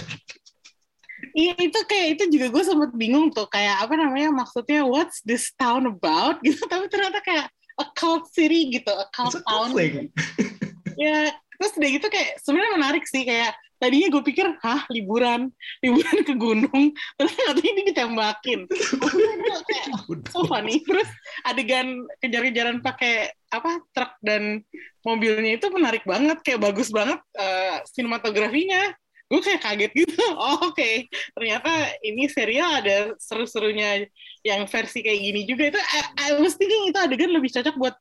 Iya 1.32 1.54
itu 1.60 1.80
kayak 1.86 2.06
itu 2.18 2.24
juga 2.34 2.46
gue 2.50 2.64
sempet 2.66 2.90
bingung 2.98 3.30
tuh 3.30 3.46
kayak 3.46 3.86
apa 3.86 3.94
namanya 3.94 4.34
maksudnya 4.34 4.82
what's 4.82 5.22
this 5.22 5.54
town 5.54 5.86
about? 5.86 6.40
Gitu 6.46 6.60
tapi 6.66 6.90
ternyata 6.90 7.22
kayak 7.22 7.46
a 7.80 7.86
cult 7.96 8.28
city 8.32 8.68
gitu 8.68 8.92
a 8.92 9.06
cult 9.14 9.38
It's 9.38 9.44
town. 9.48 9.72
ya 11.04 11.32
terus 11.56 11.72
udah 11.78 11.90
gitu 11.94 12.06
kayak 12.12 12.36
sebenarnya 12.42 12.72
menarik 12.76 13.04
sih 13.08 13.24
kayak 13.24 13.56
tadinya 13.80 14.12
gue 14.12 14.22
pikir 14.22 14.46
hah 14.60 14.84
liburan 14.92 15.48
liburan 15.80 16.18
ke 16.22 16.34
gunung 16.36 16.82
terus 17.16 17.32
katanya 17.32 17.70
ini 17.70 17.82
ditembakin. 17.92 18.60
Kayak 18.68 19.86
so 20.28 20.44
funny. 20.44 20.84
Terus 20.84 21.08
adegan 21.48 22.02
kejar-kejaran 22.20 22.84
pakai 22.84 23.32
apa 23.52 23.84
truk 23.92 24.12
dan 24.24 24.64
mobilnya 25.04 25.60
itu 25.60 25.68
menarik 25.68 26.02
banget 26.08 26.40
kayak 26.40 26.64
bagus 26.64 26.88
banget 26.88 27.20
eh, 27.36 27.84
sinematografinya. 27.92 28.96
Gue 29.28 29.40
kayak 29.40 29.64
kaget 29.64 29.92
gitu. 29.96 30.16
Oh 30.36 30.72
oke. 30.72 30.90
Ternyata 31.36 31.70
ini 32.04 32.28
serial 32.28 32.84
ada 32.84 33.16
seru-serunya 33.16 34.08
yang 34.44 34.64
versi 34.68 35.00
kayak 35.04 35.20
gini 35.20 35.40
juga. 35.48 35.72
Itu 35.72 35.80
I, 35.80 36.00
I 36.16 36.28
was 36.40 36.56
thinking 36.56 36.92
itu 36.92 36.98
adegan 37.00 37.32
lebih 37.32 37.52
cocok 37.52 37.76
buat 37.76 37.96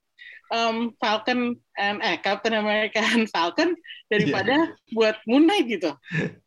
um, 0.52 0.92
Falcon 1.00 1.56
and 1.80 1.98
eh 2.04 2.20
Captain 2.20 2.56
America 2.56 3.00
and 3.00 3.32
Falcon 3.32 3.74
daripada 4.12 4.76
buat 4.92 5.16
Moon 5.26 5.48
Knight 5.48 5.68
gitu. 5.68 5.92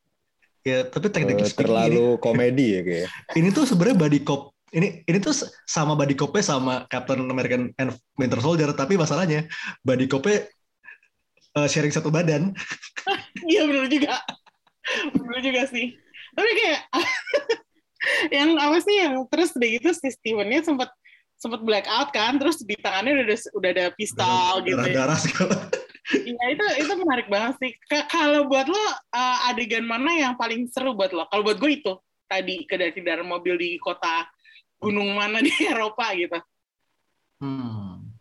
Ya, 0.64 0.80
tapi 0.80 1.12
teknik 1.12 1.44
Eh, 1.44 1.52
terlalu 1.52 2.16
komedi 2.16 2.80
ya 2.80 2.80
kayak. 2.80 3.08
ini 3.38 3.52
tuh 3.52 3.68
sebenarnya 3.68 4.00
body 4.00 4.20
cop 4.24 4.53
ini 4.74 5.06
ini 5.06 5.18
tuh 5.22 5.32
sama 5.64 5.94
body 5.94 6.18
copnya 6.18 6.42
sama 6.42 6.74
Captain 6.90 7.22
American 7.24 7.70
and 7.78 7.94
Winter 8.18 8.42
Soldier 8.42 8.74
tapi 8.74 8.98
masalahnya 8.98 9.46
body 9.86 10.10
copnya 10.10 10.44
eh, 11.54 11.68
sharing 11.70 11.94
satu 11.94 12.10
badan 12.10 12.50
Iya 13.50 13.66
bener 13.68 13.86
juga. 13.90 14.14
bener 15.12 15.40
juga 15.42 15.62
sih. 15.68 15.94
Tapi 16.34 16.50
kayak 16.60 16.80
yang 18.36 18.50
apa 18.56 18.78
sih 18.84 18.94
yang 19.00 19.14
terus 19.28 19.52
udah 19.56 19.68
gitu 19.68 19.90
si 19.96 20.08
Stevennya 20.12 20.60
sempat 20.64 20.90
sempat 21.38 21.60
black 21.66 21.84
out 21.90 22.08
kan, 22.14 22.40
terus 22.40 22.62
di 22.64 22.72
tangannya 22.78 23.20
udah 23.20 23.24
ada, 23.26 23.36
udah 23.52 23.70
ada 23.74 23.84
pistol 23.98 24.52
gitu. 24.64 24.76
darah 24.80 24.88
ya. 24.88 24.96
darah 24.96 25.18
segala 25.18 25.56
Iya 26.04 26.44
itu 26.52 26.64
itu 26.84 26.92
menarik 27.00 27.28
banget 27.32 27.54
sih. 27.64 27.72
Ka- 27.88 28.08
Kalau 28.12 28.44
buat 28.44 28.68
lo 28.68 28.76
uh, 28.76 29.48
adegan 29.48 29.88
mana 29.88 30.12
yang 30.12 30.36
paling 30.36 30.68
seru 30.68 30.92
buat 30.92 31.16
lo? 31.16 31.24
Kalau 31.32 31.40
buat 31.40 31.56
gue 31.56 31.80
itu 31.80 31.92
tadi 32.28 32.68
ke 32.68 32.76
dari 32.76 33.00
dalam 33.00 33.24
mobil 33.24 33.56
di 33.56 33.80
kota 33.80 34.24
gunung 34.84 35.10
mana 35.12 35.38
di 35.38 35.52
Eropa 35.66 36.12
gitu. 36.12 36.38
hmm. 37.38 38.12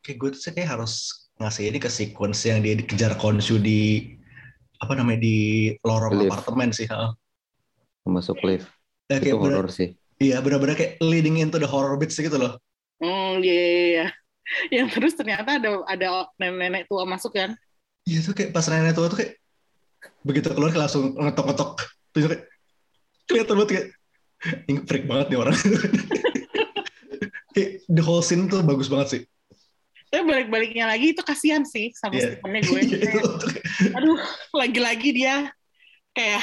kayak 0.00 0.16
gue 0.16 0.28
tuh 0.32 0.50
kayak 0.50 0.70
harus 0.72 0.92
ngasih 1.36 1.64
ini 1.66 1.78
ke 1.78 1.88
sequence 1.88 2.42
yang 2.44 2.58
dia 2.58 2.74
dikejar 2.74 3.14
Khonshu 3.14 3.56
di 3.56 4.14
apa 4.76 4.92
namanya 4.92 5.20
di 5.20 5.36
lorong 5.80 6.18
Lift. 6.18 6.26
apartemen 6.28 6.70
sih 6.70 6.86
heeh. 6.86 7.10
Masuk 8.02 8.34
lift. 8.42 8.66
Ya, 9.06 9.16
Itu 9.16 9.24
kayak 9.24 9.38
bener- 9.38 9.58
horor 9.60 9.70
sih. 9.70 9.88
iya 10.18 10.38
benar-benar 10.38 10.74
kayak 10.74 10.98
leading 10.98 11.38
into 11.38 11.54
the 11.56 11.66
horror 11.66 11.94
bits 11.94 12.14
gitu 12.14 12.34
loh 12.34 12.58
Hmm, 12.98 13.38
iya, 13.38 13.54
iya, 13.54 13.82
iya. 13.88 14.06
Yang 14.78 14.88
terus 14.92 15.12
ternyata 15.14 15.58
ada 15.58 15.70
ada 15.84 16.06
nenek-nenek 16.36 16.86
tua 16.86 17.02
masuk 17.02 17.30
kan? 17.32 17.54
iya 18.02 18.18
tuh 18.18 18.30
kayak 18.32 18.50
pas 18.50 18.62
nenek 18.64 18.90
tua 18.92 19.06
tuh 19.06 19.18
kayak 19.18 19.38
begitu 20.22 20.50
keluar 20.50 20.70
kayak 20.70 20.82
langsung 20.82 21.14
ngetok-ngetok 21.14 21.70
terus 22.10 22.24
kayak 22.26 22.42
kelihatan 23.24 23.54
banget 23.56 23.70
kayak 23.70 23.86
ini 24.66 24.78
freak 24.84 25.06
banget 25.06 25.30
nih 25.30 25.38
orang 25.38 25.54
the 27.88 28.02
whole 28.02 28.22
scene 28.24 28.48
tuh 28.48 28.64
bagus 28.64 28.88
banget 28.88 29.08
sih 29.08 29.22
Tapi 30.12 30.28
balik-baliknya 30.28 30.84
lagi 30.84 31.16
itu 31.16 31.24
kasihan 31.24 31.64
sih 31.64 31.88
sama 31.96 32.20
Iya. 32.20 32.36
Stevennya 32.36 32.60
gue. 32.62 32.80
Iya, 32.84 32.96
kayak- 33.00 33.96
aduh, 33.96 34.20
lagi-lagi 34.52 35.08
dia 35.16 35.48
kayak 36.12 36.42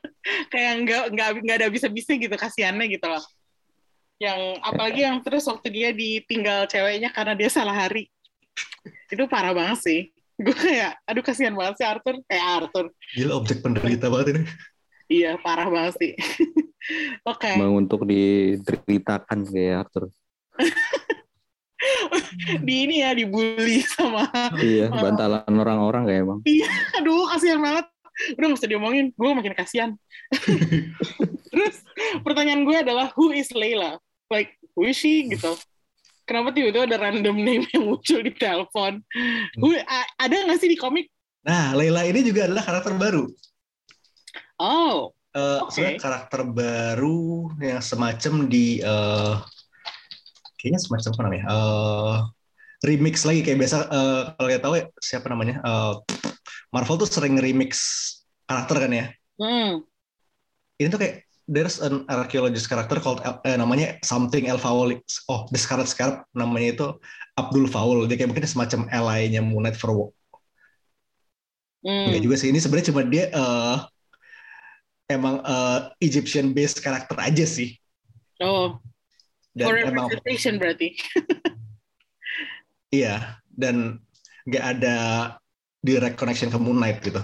kayak 0.52 0.72
nggak 0.88 1.04
nggak 1.12 1.28
nggak 1.44 1.56
ada 1.60 1.68
bisa-bisa 1.68 2.16
gitu 2.16 2.32
kasihannya 2.32 2.88
gitu 2.88 3.04
loh. 3.04 3.20
Yang 4.16 4.40
apalagi 4.64 5.00
yang 5.04 5.20
terus 5.20 5.44
waktu 5.44 5.68
dia 5.68 5.92
ditinggal 5.92 6.64
ceweknya 6.64 7.12
karena 7.12 7.36
dia 7.36 7.52
salah 7.52 7.76
hari. 7.76 8.08
Itu 9.12 9.28
parah 9.28 9.52
banget 9.52 9.84
sih. 9.84 10.00
Gue 10.40 10.56
kayak, 10.56 10.96
aduh 11.04 11.20
kasihan 11.20 11.52
banget 11.52 11.76
sih 11.76 11.84
Arthur. 11.84 12.24
Eh 12.24 12.40
Arthur. 12.40 12.88
gila 13.12 13.36
objek 13.36 13.60
penderita 13.60 14.08
banget 14.08 14.32
ini 14.32 14.42
Iya, 15.10 15.34
parah 15.42 15.66
banget 15.66 15.94
sih. 15.98 16.12
Oke. 17.30 17.50
Emang 17.58 17.82
untuk 17.82 18.06
dideritakan 18.06 19.42
kayak 19.42 19.74
Arthur. 19.86 20.04
Di 22.66 22.74
ini 22.86 23.02
ya 23.02 23.10
dibully 23.16 23.82
sama 23.82 24.28
Iya, 24.60 24.92
bantalan 24.92 25.42
orang-orang 25.48 26.02
kayak 26.06 26.20
emang. 26.22 26.40
aduh 26.94 27.26
kasihan 27.34 27.58
banget. 27.58 27.86
Udah 28.36 28.46
nggak 28.52 28.60
usah 28.60 28.70
diomongin. 28.70 29.06
Gue 29.18 29.34
makin 29.34 29.54
kasihan. 29.56 29.90
Terus 31.50 31.76
pertanyaan 32.22 32.62
gue 32.62 32.76
adalah 32.78 33.10
who 33.18 33.34
is 33.34 33.50
Layla 33.50 33.98
like 34.30 34.54
who 34.78 34.86
is 34.86 34.94
she? 34.94 35.26
Gitu. 35.26 35.50
Kenapa 36.22 36.54
tiba-tiba 36.54 36.86
ada 36.86 37.10
random 37.10 37.42
name 37.42 37.66
yang 37.74 37.90
muncul 37.90 38.22
di 38.22 38.30
telepon? 38.30 39.02
Who, 39.58 39.74
ada 40.20 40.36
nggak 40.46 40.60
sih 40.62 40.70
di 40.70 40.78
komik? 40.78 41.10
Nah 41.42 41.74
Layla 41.74 42.06
ini 42.06 42.22
juga 42.22 42.46
adalah 42.46 42.62
karakter 42.62 42.94
baru 42.94 43.26
oh 44.60 45.16
Eh, 45.30 45.58
Oke. 45.62 45.78
sebenarnya 45.78 46.02
karakter 46.02 46.40
baru 46.42 47.54
yang 47.62 47.78
semacam 47.78 48.50
di 48.50 48.82
eh, 48.82 49.34
kayaknya 50.58 50.80
semacam 50.82 51.10
apa 51.14 51.22
namanya 51.22 51.44
Eh, 51.46 52.16
remix 52.90 53.22
lagi 53.22 53.46
kayak 53.46 53.62
biasa 53.62 53.76
eh, 53.94 54.22
kalau 54.34 54.48
kita 54.50 54.62
tahu 54.66 54.74
ya 54.74 54.84
siapa 54.98 55.30
namanya 55.30 55.62
Eh, 55.62 55.94
Marvel 56.74 56.98
tuh 56.98 57.06
sering 57.06 57.38
remix 57.38 57.78
karakter 58.50 58.82
kan 58.82 58.90
ya 58.90 59.06
hmm. 59.38 59.86
ini 60.82 60.86
tuh 60.90 60.98
kayak 60.98 61.22
there's 61.46 61.78
an 61.78 62.02
archaeologist 62.10 62.66
character 62.66 62.98
called 62.98 63.22
eh, 63.22 63.54
namanya 63.54 64.02
something 64.02 64.50
El 64.50 64.58
Faul 64.58 64.98
oh 65.30 65.46
the 65.54 65.58
Scarlet 65.62 65.86
Scarab 65.86 66.26
namanya 66.34 66.74
itu 66.74 66.86
Abdul 67.38 67.70
Faul 67.70 68.02
dia 68.10 68.18
kayak 68.18 68.34
mungkin 68.34 68.50
semacam 68.50 68.90
ally-nya 68.90 69.46
Moon 69.46 69.62
Knight 69.62 69.78
for 69.78 69.94
Hmm. 71.80 72.12
Enggak 72.12 72.22
juga 72.28 72.36
sih 72.36 72.52
ini 72.52 72.60
sebenarnya 72.60 72.92
cuma 72.92 73.02
dia 73.08 73.32
eh, 73.32 73.76
emang 75.10 75.42
eh, 75.42 75.78
Egyptian 76.06 76.54
based 76.54 76.78
karakter 76.78 77.18
aja 77.18 77.42
sih 77.42 77.74
oh 78.38 78.78
dan 79.52 79.66
for 79.66 79.76
emang 79.76 80.06
representation 80.06 80.56
berarti 80.56 80.94
Iya, 82.90 83.38
dan 83.46 84.02
nggak 84.50 84.64
ada 84.78 84.96
direct 85.78 86.18
connection 86.18 86.50
ke 86.50 86.58
Moon 86.58 86.82
Knight 86.82 86.98
gitu. 87.06 87.22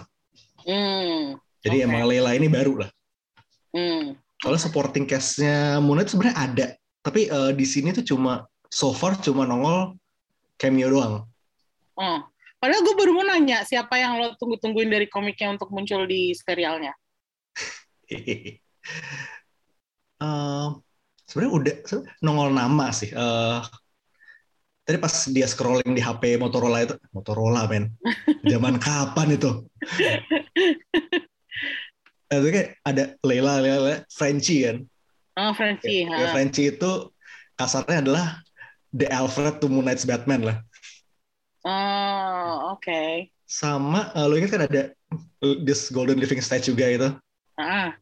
hmm. 0.62 1.36
Jadi 1.66 1.76
Oke. 1.82 1.86
emang 1.90 2.06
Layla 2.06 2.38
ini 2.38 2.46
baru 2.46 2.86
lah. 2.86 2.90
Hmm. 3.74 4.14
Kalau 4.38 4.58
supporting 4.62 5.10
cast-nya 5.10 5.82
Moon 5.82 5.98
Knight 5.98 6.14
sebenarnya 6.14 6.38
ada, 6.38 6.66
tapi 7.02 7.26
eh, 7.26 7.52
di 7.52 7.66
sini 7.66 7.90
tuh 7.90 8.06
cuma 8.06 8.46
so 8.70 8.94
far 8.94 9.18
cuma 9.18 9.42
nongol 9.42 9.98
cameo 10.54 10.86
doang. 10.86 11.14
Oh. 11.98 12.18
Padahal 12.56 12.82
gue 12.86 12.94
baru 12.96 13.12
mau 13.12 13.26
nanya 13.26 13.68
siapa 13.68 14.00
yang 14.00 14.16
lo 14.16 14.32
tunggu-tungguin 14.40 14.88
dari 14.88 15.06
komiknya 15.12 15.52
untuk 15.52 15.68
muncul 15.74 16.08
di 16.08 16.32
serialnya. 16.32 16.94
Eh, 20.16 20.68
sebenarnya 21.28 21.52
udah 21.52 21.74
nongol 22.24 22.50
nama 22.56 22.88
sih. 22.88 23.12
Eh, 23.12 23.60
tadi 24.86 24.96
pas 24.96 25.12
dia 25.28 25.44
scrolling 25.44 25.92
di 25.92 26.00
HP 26.00 26.40
Motorola 26.40 26.80
itu, 26.80 26.96
Motorola 27.12 27.68
men, 27.68 27.92
zaman 28.46 28.80
kapan 28.84 29.36
itu? 29.36 29.66
Eh, 32.32 32.38
Itu 32.40 32.48
kayak 32.48 32.70
ada 32.82 33.04
Layla, 33.20 33.60
Layla, 33.60 33.94
Frenchie 34.08 34.64
kan. 34.64 34.76
Oh, 35.36 35.52
Francie. 35.52 36.08
Ya, 36.08 36.16
ha. 36.16 36.32
Frenchie 36.32 36.72
itu 36.72 37.12
kasarnya 37.60 38.00
adalah 38.00 38.26
The 38.96 39.04
Alfred 39.12 39.60
to 39.60 39.68
Moon 39.68 39.84
Knight's 39.84 40.08
Batman 40.08 40.40
lah. 40.48 40.56
Oh, 41.66 42.72
oke. 42.72 43.28
Sama, 43.44 44.16
eh, 44.16 44.24
lo 44.26 44.34
ingat 44.40 44.50
kan 44.56 44.64
ada 44.64 44.82
this 45.60 45.92
Golden 45.92 46.16
Living 46.16 46.40
Statue 46.40 46.72
juga 46.72 46.88
itu. 46.88 47.08
Ah, 47.56 47.96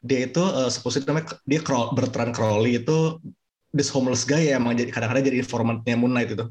Dia 0.00 0.24
itu, 0.24 0.40
uh, 0.40 0.72
supposedly 0.72 1.04
namanya, 1.04 1.36
dia 1.44 1.60
Crow- 1.60 1.92
Bertrand 1.92 2.32
Crowley 2.32 2.80
itu 2.80 3.20
this 3.72 3.92
homeless 3.92 4.24
guy 4.24 4.48
ya 4.48 4.56
emang 4.56 4.72
jadi 4.72 4.88
kadang-kadang 4.88 5.28
jadi 5.28 5.38
informantnya 5.44 5.94
Moon 5.96 6.12
Knight 6.16 6.32
itu. 6.32 6.48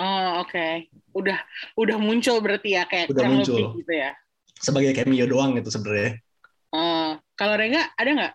Oh, 0.00 0.40
oke. 0.40 0.88
Udah 1.12 1.36
udah 1.76 1.96
muncul 2.00 2.40
berarti 2.40 2.80
ya 2.80 2.88
kayak 2.88 3.12
Udah 3.12 3.28
muncul. 3.28 3.60
lebih 3.60 3.84
gitu 3.84 3.92
ya. 3.92 4.16
Sebagai 4.56 4.96
cameo 4.96 5.28
doang 5.28 5.52
gitu 5.60 5.68
sebenarnya. 5.68 6.16
Oh, 6.72 7.20
kalau 7.36 7.60
Rengga 7.60 7.92
ada 7.92 8.10
nggak? 8.16 8.32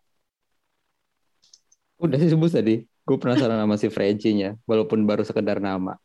Udah 1.97 2.17
sih 2.21 2.30
sebut 2.30 2.54
tadi. 2.54 2.86
Gue 3.08 3.17
penasaran 3.17 3.58
sama 3.58 3.76
si 3.80 3.89
Frenchie-nya, 3.89 4.54
walaupun 4.69 5.02
baru 5.08 5.26
sekedar 5.26 5.58
nama. 5.58 5.97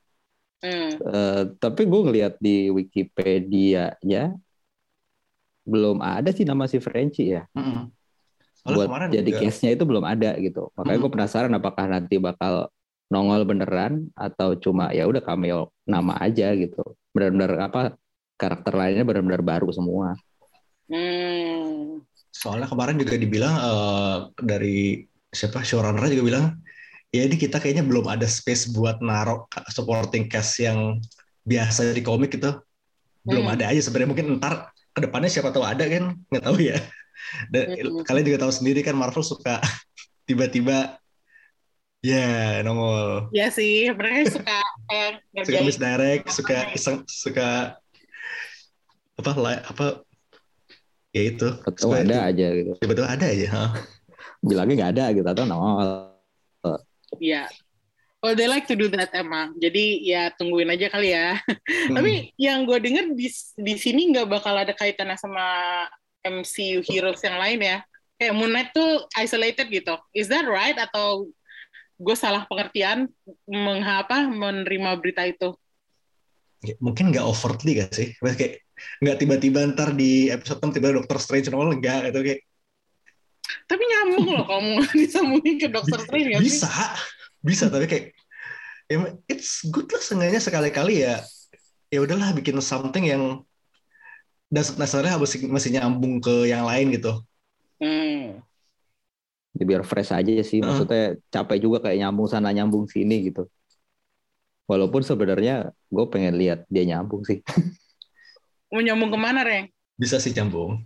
Hmm. 0.62 0.95
Eh, 0.95 1.42
tapi 1.61 1.85
gue 1.85 2.01
ngeliat 2.07 2.38
di 2.38 2.71
Wikipedia 2.71 3.99
ya 4.01 4.31
belum 5.62 5.98
ada 5.98 6.31
sih 6.31 6.42
nama 6.42 6.66
si 6.66 6.79
Frenchie 6.79 7.38
ya. 7.38 7.42
Mm-mm. 7.55 7.90
Soalnya 8.62 8.77
buat 8.79 8.87
kemarin 8.90 9.09
jadi 9.11 9.31
juga- 9.31 9.40
case-nya 9.42 9.70
itu 9.75 9.85
belum 9.87 10.05
ada 10.05 10.31
gitu. 10.38 10.70
Makanya 10.75 10.98
gue 10.98 11.07
Hmm. 11.07 11.16
penasaran 11.18 11.53
apakah 11.53 11.85
nanti 11.87 12.14
bakal 12.18 12.70
nongol 13.09 13.42
beneran 13.44 14.09
atau 14.14 14.57
cuma 14.57 14.88
ya 14.90 15.05
udah 15.05 15.20
cameo 15.20 15.70
nama 15.85 16.16
aja 16.18 16.51
gitu. 16.55 16.83
Benar-benar 17.12 17.51
apa 17.61 17.81
karakter 18.35 18.72
lainnya 18.72 19.05
benar-benar 19.05 19.42
baru 19.42 19.68
semua. 19.70 20.14
Hmm. 20.88 22.03
Soalnya 22.33 22.66
kemarin 22.66 22.98
juga 22.98 23.14
dibilang 23.14 23.55
eh, 23.55 24.16
dari 24.40 24.79
siapa 25.29 25.62
showrunner 25.62 26.09
juga 26.09 26.25
bilang 26.25 26.46
ya 27.09 27.25
ini 27.25 27.37
kita 27.37 27.61
kayaknya 27.61 27.85
belum 27.85 28.09
ada 28.09 28.25
space 28.25 28.72
buat 28.72 29.01
narok 29.01 29.48
supporting 29.68 30.27
cast 30.27 30.59
yang 30.59 30.96
biasa 31.44 31.92
di 31.92 32.01
komik 32.01 32.33
itu 32.33 32.53
belum 33.22 33.46
Hmm. 33.46 33.55
ada 33.55 33.68
aja 33.68 33.81
sebenarnya 33.81 34.11
mungkin 34.16 34.27
ntar 34.40 34.71
ke 34.92 35.00
depannya 35.00 35.28
siapa 35.28 35.48
tahu 35.48 35.62
ada 35.62 35.85
kan 35.85 36.05
nggak 36.26 36.42
tahu 36.42 36.57
ya 36.61 36.76
dan 37.48 37.64
Hmm. 37.72 38.02
kalian 38.02 38.26
juga 38.26 38.40
tahu 38.40 38.52
sendiri 38.52 38.81
kan 38.81 38.92
Marvel 38.92 39.22
suka 39.22 39.57
tiba-tiba 40.28 40.96
ya 42.00 42.61
nongol 42.61 43.31
Ya 43.31 43.46
sih, 43.48 43.88
mereka 43.88 44.31
suka 44.33 44.59
kayak 44.85 45.12
suka 45.22 45.38
ngerjain. 45.55 45.64
misdirect 45.64 46.24
suka 46.28 46.57
iseng 46.72 46.98
suka 47.07 47.78
apa 49.14 49.31
li- 49.35 49.64
apa 49.64 49.87
ya 51.11 51.22
itu 51.26 51.48
Atau 51.62 51.88
Suka 51.88 52.00
ada 52.00 52.09
tiba- 52.11 52.26
aja 52.26 52.46
gitu. 52.50 52.70
tiba-tiba 52.81 53.07
ada 53.07 53.26
aja 53.28 53.46
ha. 53.50 53.64
Bilangnya 54.40 54.74
nggak 54.76 54.92
ada 54.92 55.05
gitu 55.12 55.28
atau 55.28 55.44
nongol. 55.44 55.88
Iya. 57.16 57.46
Well, 58.22 58.38
they 58.38 58.46
like 58.46 58.70
to 58.70 58.78
do 58.78 58.87
that 58.94 59.11
emang. 59.18 59.58
Jadi 59.58 60.06
ya 60.06 60.30
tungguin 60.38 60.70
aja 60.70 60.87
kali 60.87 61.11
ya. 61.11 61.37
Hmm. 61.82 61.98
Tapi 61.98 62.30
yang 62.38 62.62
gue 62.62 62.78
denger 62.78 63.18
di, 63.18 63.26
di 63.58 63.74
sini 63.74 64.14
nggak 64.14 64.30
bakal 64.30 64.54
ada 64.54 64.70
kaitannya 64.70 65.18
sama 65.18 65.42
MCU 66.22 66.78
heroes 66.87 67.18
yang 67.26 67.35
lain 67.42 67.58
ya. 67.58 67.78
Kayak 68.14 68.35
Moon 68.38 68.54
Knight 68.54 68.70
tuh 68.70 69.02
isolated 69.18 69.66
gitu. 69.66 69.98
Is 70.14 70.30
that 70.30 70.46
right? 70.46 70.78
Atau 70.78 71.35
gue 71.98 72.14
salah 72.14 72.46
pengertian 72.46 73.11
mengapa 73.50 74.30
menerima 74.30 74.94
berita 75.02 75.26
itu? 75.26 75.58
Ya, 76.62 76.78
mungkin 76.78 77.11
nggak 77.11 77.26
overtly 77.26 77.82
gak 77.82 77.90
sih 77.90 78.14
kayak 78.22 78.62
nggak 79.02 79.16
tiba-tiba 79.18 79.66
ntar 79.74 79.98
di 79.98 80.30
episode 80.30 80.62
6 80.62 80.78
tiba 80.78 80.94
Doctor 80.94 81.18
Strange 81.18 81.50
nongol 81.50 81.74
enggak 81.74 82.06
itu 82.14 82.20
kayak 82.22 82.40
Tapi 83.66 83.82
nyambung 83.82 84.26
loh 84.30 84.44
kalau 84.46 84.62
mau 84.62 84.78
disambungin 84.94 85.58
ke 85.58 85.66
Doctor 85.66 85.98
Strange 86.06 86.26
nggak 86.30 86.42
sih? 86.46 86.62
Bisa 87.42 87.64
tapi 87.72 87.87
kayak 87.90 88.05
ya, 88.90 88.96
it's 89.33 89.66
good 89.72 89.88
lah 89.90 90.02
seenggaknya 90.02 90.40
sekali-kali 90.42 90.94
ya 91.07 91.14
ya 91.92 91.98
udahlah 92.05 92.31
bikin 92.38 92.59
something 92.62 93.05
yang 93.12 93.22
das- 94.52 94.74
dasarnya 94.76 95.16
masih 95.22 95.38
masih 95.48 95.70
nyambung 95.76 96.14
ke 96.22 96.35
yang 96.52 96.64
lain 96.68 96.92
gitu 96.94 97.12
Hmm. 97.83 98.38
Ya, 99.59 99.64
biar 99.68 99.83
fresh 99.85 100.11
aja 100.16 100.33
sih. 100.50 100.59
Maksudnya 100.64 101.18
capek 101.35 101.59
juga 101.64 101.76
kayak 101.85 101.98
nyambung 102.00 102.28
sana 102.31 102.48
nyambung 102.57 102.87
sini 102.88 103.14
gitu. 103.28 103.42
Walaupun 104.70 105.02
sebenarnya 105.05 105.74
gue 105.92 106.05
pengen 106.09 106.35
lihat 106.40 106.64
dia 106.72 106.85
nyambung 106.88 107.22
sih. 107.28 107.42
Mau 108.72 108.81
nyambung 108.81 109.11
ke 109.12 109.18
mana, 109.20 109.44
Reng? 109.44 109.66
bisa 110.00 110.16
sih 110.18 110.33
nyambung 110.33 110.81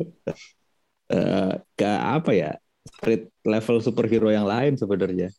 Eh, 1.07 1.53
ke 1.79 1.87
apa 1.87 2.35
ya? 2.35 2.51
Street 2.99 3.31
level 3.47 3.79
superhero 3.79 4.27
yang 4.35 4.43
lain 4.43 4.75
sebenarnya. 4.75 5.31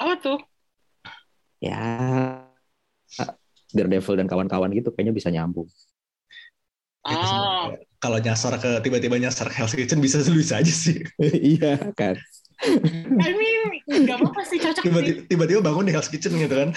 Apa 0.00 0.14
tuh? 0.18 0.38
Ya 1.62 1.80
Daredevil 3.70 4.14
dan 4.18 4.28
kawan-kawan 4.30 4.70
gitu 4.70 4.94
kayaknya 4.94 5.14
bisa 5.14 5.28
nyambung. 5.30 5.66
Oh, 7.04 7.12
sebenarnya 7.12 7.84
kalau 8.00 8.16
nyasar 8.16 8.56
ke 8.56 8.80
tiba-tiba 8.80 9.16
nyasar 9.20 9.52
ke 9.52 9.60
Hell's 9.60 9.76
Kitchen 9.76 10.00
bisa 10.00 10.24
bisa 10.24 10.60
aja 10.60 10.72
sih 10.72 11.04
iya 11.58 11.76
kan. 11.92 12.16
I 12.64 13.30
mean, 13.36 13.60
nggak 13.84 14.16
apa-apa 14.16 14.40
sih 14.46 14.56
cocok 14.56 14.80
sih. 14.80 14.88
tiba-tiba, 14.88 15.20
tiba-tiba 15.28 15.60
bangun 15.60 15.84
di 15.84 15.92
Hell's 15.92 16.08
Kitchen 16.08 16.32
gitu 16.36 16.54
kan 16.54 16.70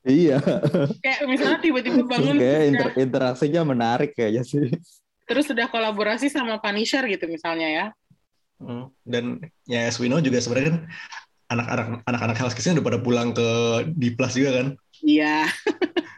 Iya. 0.00 0.40
Kayak 1.04 1.20
misalnya 1.28 1.58
tiba-tiba 1.60 2.00
bangun 2.08 2.40
Kayak 2.40 2.56
terus 2.56 2.68
inter- 2.70 2.94
interaksinya 2.96 3.60
menarik 3.66 4.10
kayaknya 4.16 4.42
sih. 4.46 4.72
terus 5.28 5.46
sudah 5.46 5.66
kolaborasi 5.68 6.26
sama 6.26 6.56
Punisher 6.58 7.04
gitu 7.06 7.26
misalnya 7.26 7.68
ya. 7.68 7.86
Hmm. 8.60 8.92
dan 9.02 9.40
ya 9.64 9.88
as 9.88 9.96
we 9.96 10.04
know 10.04 10.20
juga 10.20 10.36
sebenarnya 10.36 10.68
kan 10.70 10.82
anak-anak 11.50 11.86
anak-anak 12.06 12.36
Hell's 12.38 12.54
Kitchen 12.54 12.78
udah 12.78 12.86
pada 12.86 13.00
pulang 13.02 13.34
ke 13.34 13.48
D 13.92 14.14
Plus 14.14 14.34
juga 14.34 14.50
kan 14.62 14.68
Iya. 15.00 15.48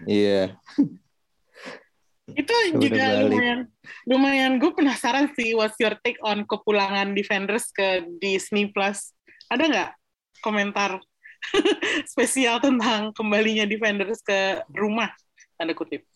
Iya. 0.04 0.42
Itu 2.38 2.54
juga 2.78 3.02
balik. 3.22 3.28
lumayan 3.28 3.60
lumayan 4.06 4.52
gue 4.56 4.72
penasaran 4.72 5.30
sih 5.34 5.52
what's 5.52 5.76
your 5.78 5.94
take 6.02 6.18
on 6.22 6.42
kepulangan 6.46 7.12
Defenders 7.12 7.70
ke 7.70 8.02
Disney 8.18 8.70
Plus. 8.70 9.12
Ada 9.46 9.62
nggak 9.68 9.90
komentar 10.40 10.98
spesial 12.12 12.58
tentang 12.58 13.10
kembalinya 13.12 13.66
Defenders 13.66 14.22
ke 14.22 14.62
rumah 14.70 15.10
tanda 15.58 15.74
kutip. 15.74 16.06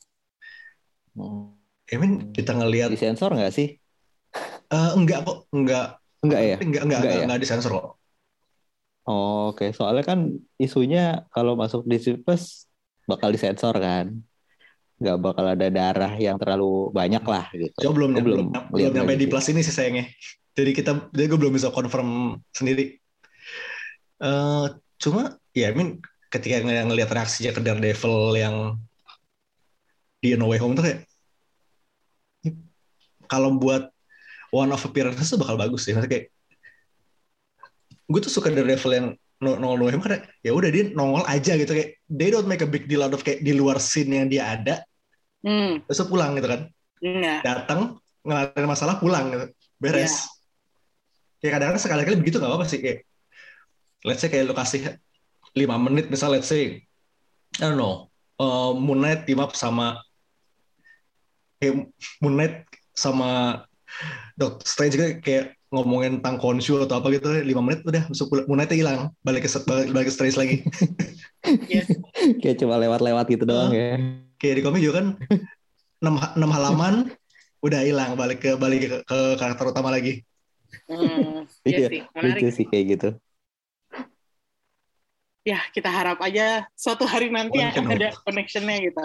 I 1.87 1.95
mean 1.97 2.31
kita 2.31 2.53
ngelihat 2.53 2.91
Di 2.91 2.99
sensor 2.99 3.33
nggak 3.33 3.53
sih? 3.55 3.77
eh, 4.67 4.91
enggak 4.99 5.23
kok 5.25 5.47
enggak 5.55 5.97
Enggak 6.21 6.41
ya? 6.43 6.57
enggak 6.59 6.83
enggak 6.83 6.83
enggak, 6.83 6.99
Enggak 6.99 7.15
ya? 7.15 7.25
enggak 7.25 7.41
disensor 7.41 7.71
kok 7.71 7.87
Oh, 9.07 9.55
Oke, 9.55 9.71
soalnya 9.71 10.03
kan 10.03 10.35
isunya 10.59 11.23
kalau 11.31 11.55
masuk 11.55 11.87
Disney 11.87 12.19
Plus 12.19 12.67
bakal 13.07 13.31
disensor 13.31 13.73
kan. 13.79 14.19
Nggak 14.99 15.19
bakal 15.23 15.45
ada 15.55 15.67
darah 15.71 16.13
yang 16.19 16.35
terlalu 16.41 16.91
banyak 16.91 17.23
lah 17.23 17.47
gitu. 17.55 17.87
Coba 17.87 18.03
belum 18.03 18.11
belum 18.19 18.47
belum 18.73 18.93
lagi 19.07 19.21
di 19.23 19.29
plus 19.31 19.47
ini 19.53 19.63
sih 19.63 19.71
sayangnya. 19.71 20.11
Jadi 20.57 20.71
kita 20.73 21.13
jadi 21.13 21.27
gue 21.31 21.39
belum 21.39 21.55
bisa 21.55 21.71
confirm 21.71 22.41
sendiri. 22.51 22.99
Eh 24.19 24.67
cuma 24.97 25.37
ya 25.53 25.69
I 25.71 25.77
mean 25.77 26.01
ketika 26.33 26.65
ng- 26.65 26.89
ngelihat 26.91 27.13
reaksinya 27.13 27.53
ke 27.53 27.61
Daredevil 27.61 28.35
yang 28.35 28.81
di 30.25 30.33
No 30.35 30.49
Way 30.49 30.59
Home 30.65 30.75
tuh 30.75 30.85
kayak 30.89 31.01
kalau 33.29 33.55
buat 33.61 33.93
one 34.51 34.73
of 34.73 34.81
appearances 34.81 35.29
tuh 35.29 35.39
bakal 35.39 35.61
bagus 35.61 35.85
sih. 35.85 35.93
Maksudnya 35.93 36.11
kayak 36.11 36.27
gue 38.07 38.21
tuh 38.23 38.33
suka 38.33 38.49
Daredevil 38.55 38.93
yang 38.95 39.09
no, 39.43 39.59
no, 39.59 39.77
no 39.77 39.85
Way 39.85 39.99
Home 39.99 40.05
karena 40.05 40.25
ya 40.41 40.55
udah 40.55 40.71
dia 40.71 40.85
nongol 40.95 41.27
aja 41.27 41.59
gitu. 41.59 41.73
Kayak 41.75 41.91
they 42.09 42.29
don't 42.33 42.49
make 42.49 42.63
a 42.63 42.69
big 42.69 42.87
deal 42.87 43.05
out 43.05 43.13
of 43.13 43.27
kayak 43.27 43.43
di 43.43 43.53
luar 43.53 43.83
scene 43.83 44.15
yang 44.15 44.31
dia 44.31 44.57
ada. 44.57 44.83
Hmm, 45.43 45.83
terus 45.87 46.07
pulang 46.09 46.39
gitu 46.39 46.49
kan. 46.49 46.61
Enggak. 46.97 47.45
datang 47.45 48.01
ngelarin 48.25 48.67
masalah 48.67 48.97
pulang 48.99 49.31
gitu. 49.31 49.47
beres. 49.77 50.27
Ya 51.45 51.53
kadang-kadang 51.53 51.83
sekali-kali 51.85 52.17
begitu 52.17 52.41
nggak 52.41 52.51
apa-apa 52.51 52.67
sih. 52.67 52.81
Kayak 52.81 53.05
let's 54.07 54.23
say 54.25 54.31
kayak 54.33 54.49
lu 54.49 54.55
kasih 54.57 54.97
5 55.53 55.85
menit 55.89 56.07
misal 56.09 56.33
let's 56.33 56.49
say 56.49 56.85
I 57.61 57.65
don't 57.73 57.81
know 57.81 58.13
uh, 58.41 58.73
Moon 58.77 59.01
Knight 59.01 59.25
team 59.25 59.41
up 59.41 59.57
sama 59.57 60.01
kayak 61.61 61.89
Moon 62.21 62.35
Knight 62.37 62.69
sama 62.93 63.63
Doctor 64.37 64.65
Strange 64.69 64.95
juga 64.97 65.09
kayak 65.21 65.56
ngomongin 65.71 66.23
tentang 66.23 66.39
Khonshu 66.39 66.79
atau 66.83 67.03
apa 67.03 67.11
gitu 67.11 67.29
5 67.31 67.47
menit 67.67 67.81
udah 67.83 68.03
masuk 68.07 68.47
Knight 68.47 68.71
hilang 68.71 69.11
balik 69.27 69.47
ke 69.47 69.51
balik, 69.67 69.89
balik 69.91 70.07
ke 70.09 70.13
Strange 70.15 70.39
lagi 70.39 70.57
Yes. 71.71 71.87
Kayak 72.43 72.59
cuma 72.59 72.75
lewat-lewat 72.75 73.27
gitu 73.31 73.45
doang 73.47 73.71
ya. 73.71 74.03
kayak 74.43 74.55
di 74.59 74.63
komik 74.67 74.83
juga 74.83 75.03
kan 75.03 75.07
6, 76.03 76.55
halaman 76.55 77.11
udah 77.63 77.81
hilang 77.87 78.19
balik 78.19 78.43
ke 78.43 78.59
balik 78.59 78.79
ke, 78.87 78.99
ke 79.07 79.19
karakter 79.39 79.71
utama 79.71 79.95
lagi 79.95 80.27
Hmm, 80.87 81.47
Iya, 81.67 81.79
iya 81.79 81.89
sih, 81.91 82.01
menarik. 82.15 82.43
Lucu 82.43 82.49
sih 82.55 82.67
kayak 82.67 82.85
gitu. 82.95 83.09
ya 85.47 85.63
kita 85.71 85.87
harap 85.87 86.19
aja 86.27 86.67
suatu 86.75 87.07
hari 87.07 87.31
nanti 87.31 87.63
akan 87.63 87.87
ada 87.87 88.11
connectionnya 88.27 88.83
gitu. 88.83 89.05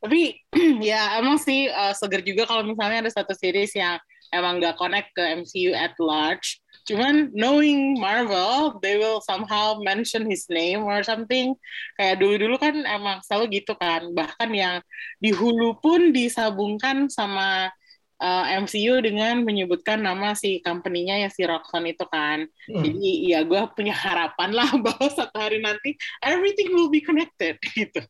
Tapi 0.00 0.40
ya 0.88 1.20
emang 1.20 1.36
sih 1.36 1.68
uh, 1.68 1.92
seger 1.92 2.24
juga 2.24 2.48
kalau 2.48 2.64
misalnya 2.64 3.04
ada 3.04 3.12
satu 3.12 3.36
series 3.36 3.76
yang 3.76 4.00
emang 4.30 4.62
nggak 4.62 4.78
connect 4.78 5.10
ke 5.14 5.22
MCU 5.42 5.74
at 5.76 5.94
large. 6.00 6.58
Cuman 6.86 7.34
knowing 7.34 7.98
Marvel, 7.98 8.78
they 8.78 8.94
will 8.94 9.18
somehow 9.18 9.74
mention 9.82 10.30
his 10.30 10.46
name 10.46 10.86
or 10.86 11.02
something. 11.02 11.58
Kayak 11.98 12.22
dulu-dulu 12.22 12.56
kan 12.62 12.78
emang 12.86 13.18
selalu 13.26 13.62
gitu 13.62 13.74
kan. 13.74 14.14
Bahkan 14.14 14.50
yang 14.54 14.78
di 15.18 15.34
Hulu 15.34 15.82
pun 15.82 16.14
disabungkan 16.14 17.10
sama 17.10 17.74
uh, 18.22 18.44
MCU 18.62 19.02
dengan 19.02 19.42
menyebutkan 19.44 20.00
nama 20.00 20.32
si 20.38 20.62
company-nya 20.62 21.26
ya 21.26 21.28
si 21.28 21.42
Roxxon 21.44 21.90
itu 21.90 22.04
kan. 22.08 22.46
Hmm. 22.70 22.82
Jadi 22.86 23.34
ya 23.34 23.42
gue 23.42 23.62
punya 23.74 23.92
harapan 23.96 24.54
lah 24.54 24.70
bahwa 24.84 25.08
satu 25.10 25.36
hari 25.36 25.60
nanti 25.60 25.98
everything 26.22 26.72
will 26.72 26.88
be 26.92 27.02
connected 27.02 27.58
gitu. 27.76 28.02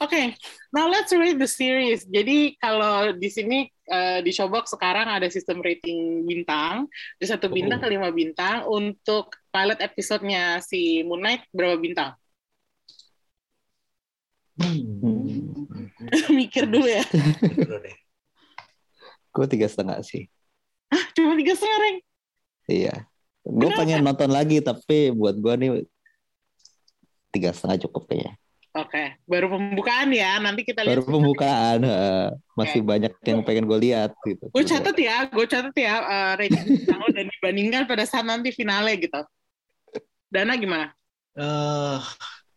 Oke, 0.00 0.08
okay, 0.08 0.26
now 0.72 0.88
let's 0.88 1.12
rate 1.12 1.36
the 1.36 1.50
series. 1.50 2.08
Jadi 2.08 2.56
kalau 2.56 3.12
di 3.12 3.28
sini 3.28 3.68
uh, 3.88 4.20
di 4.22 4.30
Showbox 4.30 4.76
sekarang 4.76 5.08
ada 5.08 5.26
sistem 5.32 5.64
rating 5.64 6.22
bintang, 6.28 6.86
dari 7.18 7.28
satu 7.28 7.48
bintang 7.48 7.80
Oh. 7.80 7.88
ke 7.88 7.88
lima 7.90 8.08
bintang. 8.12 8.68
Untuk 8.68 9.34
pilot 9.50 9.80
episode-nya 9.80 10.60
si 10.62 11.02
Moon 11.02 11.24
Knight 11.24 11.48
berapa 11.50 11.80
bintang? 11.80 12.14
Hmm. 14.58 15.66
Mikir 16.38 16.68
dulu 16.68 16.86
ya. 16.86 17.04
Gue 19.32 19.46
tiga 19.46 19.66
setengah 19.70 20.02
sih. 20.02 20.26
Cuma 21.14 21.38
tiga 21.38 21.54
setengah, 21.54 21.78
Reng. 21.78 21.98
Iya. 22.68 22.94
Gue 23.48 23.70
pengen 23.72 24.04
nonton 24.04 24.28
lagi 24.28 24.60
tapi 24.60 25.14
buat 25.14 25.38
gue 25.38 25.54
nih 25.56 25.70
tiga 27.32 27.54
setengah 27.54 27.80
cukup 27.88 28.10
kayaknya. 28.10 28.34
Oke, 28.78 29.18
baru 29.26 29.50
pembukaan 29.50 30.06
ya. 30.14 30.38
Nanti 30.38 30.62
kita 30.62 30.86
Baru 30.86 31.02
lihat. 31.02 31.10
pembukaan, 31.10 31.78
heeh. 31.82 32.26
masih 32.54 32.80
banyak 32.86 33.10
yang 33.26 33.42
pengen 33.42 33.66
gue 33.66 33.78
lihat 33.90 34.14
gitu. 34.22 34.46
Gue 34.54 34.62
catat 34.62 34.94
ya, 34.94 35.26
gue 35.26 35.46
catat 35.50 35.74
ya 35.74 35.94
uh, 35.98 36.32
rating 36.38 36.86
dan 37.16 37.26
dibandingkan 37.26 37.82
pada 37.90 38.06
saat 38.06 38.22
nanti 38.22 38.54
finale 38.54 38.94
gitu. 39.02 39.18
Dana 40.30 40.54
gimana? 40.54 40.94
Eh, 41.34 41.98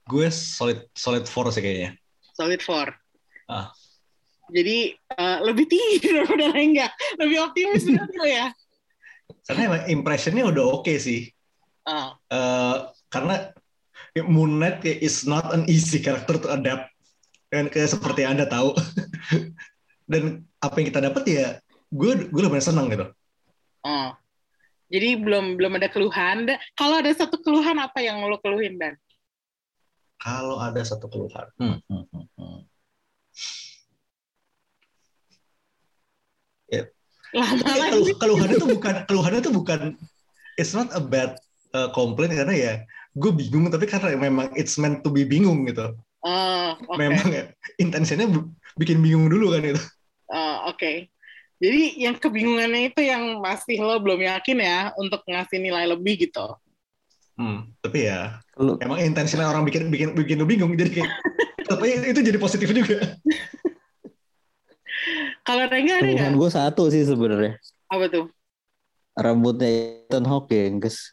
gue 0.06 0.28
solid 0.30 0.86
solid 0.94 1.26
four 1.26 1.50
sih 1.50 1.64
kayaknya. 1.64 1.98
Solid 2.38 2.62
four. 2.62 2.94
Ah. 3.50 3.74
Jadi 4.52 4.94
uh, 5.18 5.42
lebih 5.42 5.66
tinggi 5.66 6.06
daripada 6.22 6.54
Rengga. 6.54 6.88
Lebih 7.18 7.38
optimis 7.50 7.82
berarti 7.88 8.16
lo 8.20 8.28
ya. 8.30 8.48
Karena 9.48 9.62
emang 9.74 9.84
impressionnya 9.90 10.46
udah 10.46 10.66
oke 10.82 10.94
sih. 11.02 11.26
Oh, 11.82 12.14
Eh, 12.30 12.76
karena 13.10 13.50
Moon 14.20 14.60
Knight 14.60 14.84
is 14.84 15.24
not 15.24 15.56
an 15.56 15.64
easy 15.72 16.04
character 16.04 16.36
to 16.36 16.52
adapt. 16.52 16.92
Dan 17.48 17.72
kayak 17.72 17.96
seperti 17.96 18.24
yang 18.28 18.36
Anda 18.36 18.48
tahu. 18.48 18.76
Dan 20.12 20.44
apa 20.60 20.76
yang 20.80 20.88
kita 20.92 21.00
dapat 21.00 21.24
ya, 21.28 21.48
gue 21.88 22.12
gue 22.28 22.42
lumayan 22.44 22.64
senang 22.64 22.92
gitu. 22.92 23.08
oh. 23.88 24.12
Jadi 24.92 25.16
belum 25.24 25.56
belum 25.56 25.80
ada 25.80 25.88
keluhan. 25.88 26.44
Kalau 26.76 27.00
ada 27.00 27.08
satu 27.16 27.40
keluhan 27.40 27.80
apa 27.80 28.04
yang 28.04 28.20
lo 28.28 28.36
keluhin 28.44 28.76
dan? 28.76 29.00
Kalau 30.20 30.60
ada 30.60 30.84
satu 30.84 31.08
keluhan. 31.08 31.48
Hmm, 31.56 31.80
hmm, 31.88 32.04
hmm, 32.12 32.28
hmm. 32.36 32.60
Lama 37.32 37.64
Tapi 37.64 37.80
lagi. 37.80 37.92
keluh- 37.96 38.18
keluhannya 38.20 38.58
tuh 38.60 38.70
bukan 38.76 38.96
keluhannya 39.08 39.40
tuh 39.40 39.54
bukan 39.56 39.80
it's 40.60 40.76
not 40.76 40.92
a 40.92 41.00
bad 41.00 41.40
uh, 41.72 41.88
complaint 41.96 42.36
karena 42.36 42.56
ya 42.56 42.74
gue 43.12 43.32
bingung 43.36 43.68
tapi 43.68 43.86
karena 43.88 44.16
memang 44.16 44.52
it's 44.56 44.80
meant 44.80 45.04
to 45.04 45.12
be 45.12 45.28
bingung 45.28 45.68
gitu. 45.68 45.96
Oh, 46.22 46.78
oke. 46.86 46.98
Memang 47.02 47.28
ya, 47.34 47.50
intensinya 47.82 48.30
bikin 48.78 49.02
bingung 49.02 49.28
dulu 49.28 49.58
kan 49.58 49.66
itu. 49.66 49.82
Oh, 50.32 50.72
oke. 50.72 51.10
Jadi 51.62 51.82
yang 52.02 52.18
kebingungannya 52.18 52.90
itu 52.90 53.06
yang 53.06 53.38
masih 53.38 53.78
lo 53.82 54.02
belum 54.02 54.26
yakin 54.26 54.58
ya 54.58 54.80
untuk 54.98 55.22
ngasih 55.30 55.62
nilai 55.62 55.86
lebih 55.86 56.26
gitu. 56.26 56.58
Hmm, 57.38 57.70
tapi 57.82 58.06
ya 58.06 58.42
Lu 58.60 58.78
emang 58.82 59.02
intensinya 59.02 59.50
orang 59.50 59.66
bikin 59.66 59.90
bikin 59.90 60.14
bikin 60.14 60.38
lu 60.38 60.46
bingung 60.46 60.74
jadi 60.78 60.90
kayak 60.94 61.12
tapi 61.70 62.12
itu 62.12 62.20
jadi 62.22 62.38
positif 62.38 62.70
juga. 62.70 62.98
Kalau 65.48 65.66
Rengga 65.66 66.02
ada 66.02 66.10
nggak? 66.10 66.38
gue 66.38 66.50
satu 66.54 66.90
sih 66.94 67.02
sebenarnya. 67.02 67.58
Apa 67.90 68.06
tuh? 68.10 68.26
Rambutnya 69.18 69.70
Ethan 70.06 70.26
Hawke 70.30 70.70
guys. 70.78 71.10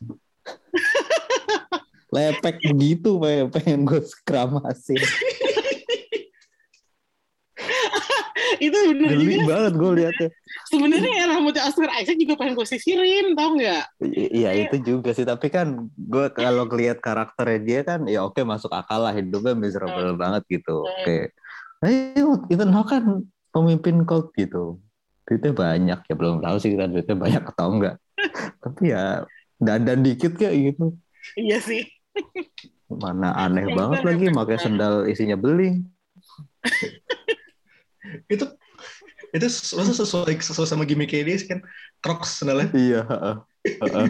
Lepek 2.09 2.64
begitu 2.64 3.21
pengen, 3.21 3.47
pengen 3.53 3.79
gue 3.85 4.01
keramasin. 4.25 4.97
itu 8.59 8.75
bener 8.75 9.09
Geli 9.12 9.35
juga. 9.38 9.44
banget 9.51 9.73
gue 9.77 9.90
liatnya. 10.03 10.29
Sebenarnya 10.66 11.12
yang 11.14 11.29
rambutnya 11.31 11.62
Oscar 11.66 11.90
Isaac 11.94 12.16
juga 12.16 12.35
pengen 12.35 12.55
gue 12.55 12.66
sisirin, 12.66 13.27
tau 13.35 13.55
nggak? 13.55 13.85
Iya 14.14 14.51
itu 14.57 14.77
juga 14.81 15.11
sih 15.12 15.23
tapi 15.23 15.47
kan 15.49 15.90
gue 15.94 16.27
kalau 16.33 16.64
ngeliat 16.64 16.99
karakternya 16.99 17.61
dia 17.61 17.81
kan 17.85 18.01
ya 18.05 18.25
oke 18.25 18.40
masuk 18.42 18.73
akal 18.73 19.05
lah 19.05 19.12
hidupnya 19.12 19.55
miserable 19.55 20.14
banget 20.16 20.42
gitu 20.49 20.81
Hmm. 20.81 20.90
oke 20.90 21.16
ayo 21.85 22.27
Ethan 22.49 22.73
Hawke 22.73 22.90
kan 22.90 23.05
pemimpin 23.51 24.03
cult 24.03 24.35
gitu 24.35 24.83
duitnya 25.23 25.53
banyak 25.53 25.99
ya 26.03 26.14
belum 26.14 26.40
tahu 26.40 26.57
sih 26.59 26.73
kita 26.73 26.88
duitnya 26.88 27.14
banyak 27.14 27.42
atau 27.44 27.66
enggak 27.71 27.97
tapi 28.64 28.90
ya 28.90 29.23
dandan 29.57 30.01
dikit 30.01 30.35
kayak 30.35 30.75
gitu 30.75 30.94
Iya 31.37 31.61
sih. 31.61 31.85
Mana 32.88 33.37
aneh 33.37 33.68
Yang 33.68 33.76
banget 33.76 34.00
lagi 34.04 34.24
pakai 34.33 34.57
sendal 34.59 34.94
isinya 35.07 35.37
beling. 35.37 35.85
Itu 38.33 38.44
itu 39.28 39.44
masa 39.76 39.92
sesuai 39.92 40.40
sesuai 40.40 40.64
sama 40.64 40.88
gimmicknya 40.88 41.20
dia 41.20 41.37
sih 41.37 41.48
kan? 41.52 41.61
Crocs 42.00 42.40
sendalnya. 42.40 42.72
Iya 42.72 43.04
heeh. 43.04 43.35
Heeh. 43.85 44.07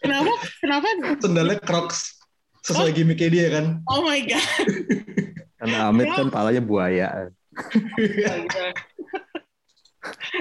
Kenapa? 0.00 0.32
Kenapa? 0.64 0.88
sendalnya 1.20 1.60
Crocs. 1.60 2.16
Sesuai 2.64 2.96
gimmicknya 2.96 3.28
dia 3.28 3.46
kan? 3.52 3.84
Oh 3.84 4.00
my 4.00 4.20
god. 4.24 4.44
karena 5.60 5.92
Amit 5.92 6.08
kan 6.08 6.32
palanya 6.32 6.64
buaya. 6.64 7.28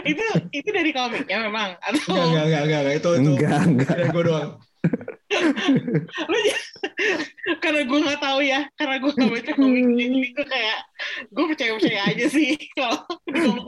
Itu 0.07 0.23
itu 0.55 0.69
dari 0.71 0.95
komiknya 0.95 1.43
memang 1.43 1.75
atau? 1.83 2.15
Enggak 2.15 2.47
enggak 2.47 2.62
enggak 2.63 2.79
enggak, 2.79 2.95
itu 2.95 3.09
itu 3.12 3.29
enggak 3.35 3.59
enggak. 3.67 3.95
gue 4.15 4.23
doang 4.23 4.49
karena 7.63 7.81
gue 7.85 7.99
nggak 8.01 8.21
tahu 8.21 8.39
ya 8.41 8.65
karena 8.75 8.95
gue 8.97 9.11
nggak 9.13 9.31
baca 9.31 9.51
komiknya 9.55 10.05
jadi 10.09 10.29
gue 10.33 10.45
kayak 10.47 10.79
gue 11.29 11.45
percaya 11.53 11.71
percaya 11.77 12.01
aja 12.07 12.25
sih 12.31 12.57
kalau 12.77 12.99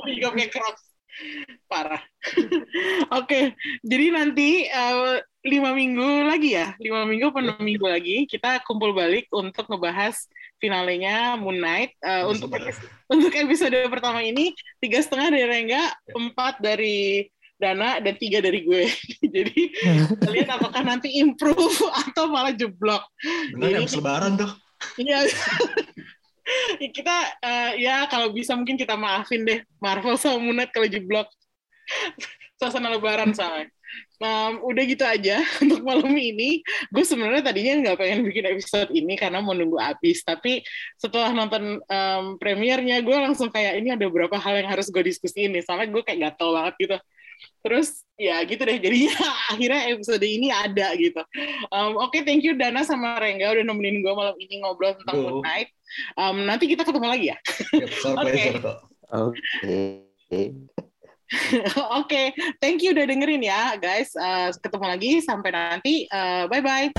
komik 0.01 0.15
juga 0.17 0.29
pakai 0.35 0.49
Crocs 0.51 0.83
parah. 1.67 2.01
Oke 3.19 3.53
jadi 3.83 4.05
nanti 4.15 4.65
eh, 4.65 5.19
lima 5.45 5.75
minggu 5.75 6.25
lagi 6.25 6.57
ya 6.57 6.73
lima 6.79 7.05
minggu 7.05 7.29
atau 7.29 7.41
enam 7.41 7.61
minggu 7.61 7.85
lagi 7.85 8.25
kita 8.25 8.63
kumpul 8.65 8.95
balik 8.95 9.27
untuk 9.33 9.67
ngebahas 9.69 10.17
finalenya 10.61 11.35
Moon 11.41 11.57
Knight. 11.57 11.97
Eh, 12.01 12.23
untuk 12.25 12.53
untuk 13.09 13.33
episode 13.33 13.75
pertama 13.89 14.21
ini 14.21 14.53
tiga 14.77 15.01
setengah 15.01 15.33
dari 15.33 15.45
Rengga 15.49 15.83
empat 16.13 16.61
dari 16.61 17.25
Dana 17.61 18.01
dan 18.01 18.17
tiga 18.17 18.41
dari 18.41 18.65
gue 18.65 18.89
jadi 19.37 19.61
kita 20.17 20.29
lihat 20.33 20.49
apakah 20.57 20.81
nanti 20.81 21.21
improve 21.21 21.77
atau 22.09 22.25
malah 22.33 22.51
jeblok 22.51 23.05
benar 23.53 23.77
habis 23.77 23.93
lebaran 23.93 24.33
tuh 24.41 24.49
Iya. 24.97 25.19
kita 26.97 27.15
eh, 27.39 27.71
ya 27.85 28.09
kalau 28.09 28.33
bisa 28.33 28.57
mungkin 28.57 28.75
kita 28.75 28.97
maafin 28.97 29.45
deh 29.45 29.61
Marvel 29.77 30.17
sama 30.17 30.51
Knight 30.51 30.73
kalau 30.73 30.87
jeblok. 30.89 31.27
Suasana 32.61 32.93
lebaran 32.93 33.33
soalnya. 33.33 33.73
Nah, 34.21 34.53
udah 34.61 34.83
gitu 34.85 35.01
aja 35.01 35.41
untuk 35.65 35.81
malam 35.81 36.13
ini. 36.13 36.61
Gue 36.93 37.01
sebenarnya 37.01 37.49
tadinya 37.49 37.89
nggak 37.89 37.97
pengen 37.97 38.21
bikin 38.21 38.45
episode 38.53 38.93
ini 38.93 39.17
karena 39.17 39.41
mau 39.41 39.57
nunggu 39.57 39.81
habis. 39.81 40.21
Tapi 40.21 40.61
setelah 40.93 41.33
nonton 41.33 41.81
em, 41.81 42.25
premiernya, 42.37 43.01
gue 43.01 43.17
langsung 43.17 43.49
kayak 43.49 43.81
ini 43.81 43.97
ada 43.97 44.05
beberapa 44.05 44.37
hal 44.37 44.61
yang 44.61 44.69
harus 44.69 44.93
gue 44.93 45.01
diskusiin 45.01 45.57
nih. 45.57 45.65
Soalnya 45.65 45.89
gue 45.89 46.05
kayak 46.05 46.37
gatel 46.37 46.53
banget 46.53 46.73
gitu. 46.77 46.97
Terus 47.61 48.03
ya 48.17 48.41
gitu 48.45 48.61
deh. 48.61 48.77
Jadinya 48.81 49.15
akhirnya 49.53 49.81
episode 49.93 50.25
ini 50.25 50.49
ada 50.49 50.93
gitu. 50.97 51.21
Um, 51.69 51.97
Oke, 52.01 52.25
thank 52.25 52.41
you 52.41 52.57
Dana 52.57 52.81
sama 52.81 53.21
Rengga 53.21 53.53
udah 53.53 53.65
nemenin 53.65 54.01
gue 54.01 54.13
malam 54.13 54.35
ini 54.37 54.61
ngobrol 54.61 54.97
tentang 54.97 55.15
Yo. 55.17 55.23
Moon 55.23 55.37
Knight. 55.45 55.69
Um, 56.15 56.47
nanti 56.47 56.65
kita 56.71 56.87
ketemu 56.87 57.07
lagi 57.07 57.25
ya. 57.35 57.37
Kok 57.75 58.15
oke 58.15 58.43
Oke, 62.03 62.35
thank 62.59 62.83
you 62.83 62.91
udah 62.91 63.07
dengerin 63.07 63.43
ya 63.43 63.79
guys. 63.79 64.11
Uh, 64.19 64.51
ketemu 64.59 64.85
lagi 64.87 65.11
sampai 65.23 65.49
nanti. 65.55 66.07
Uh, 66.11 66.47
bye 66.51 66.59
bye. 66.59 66.91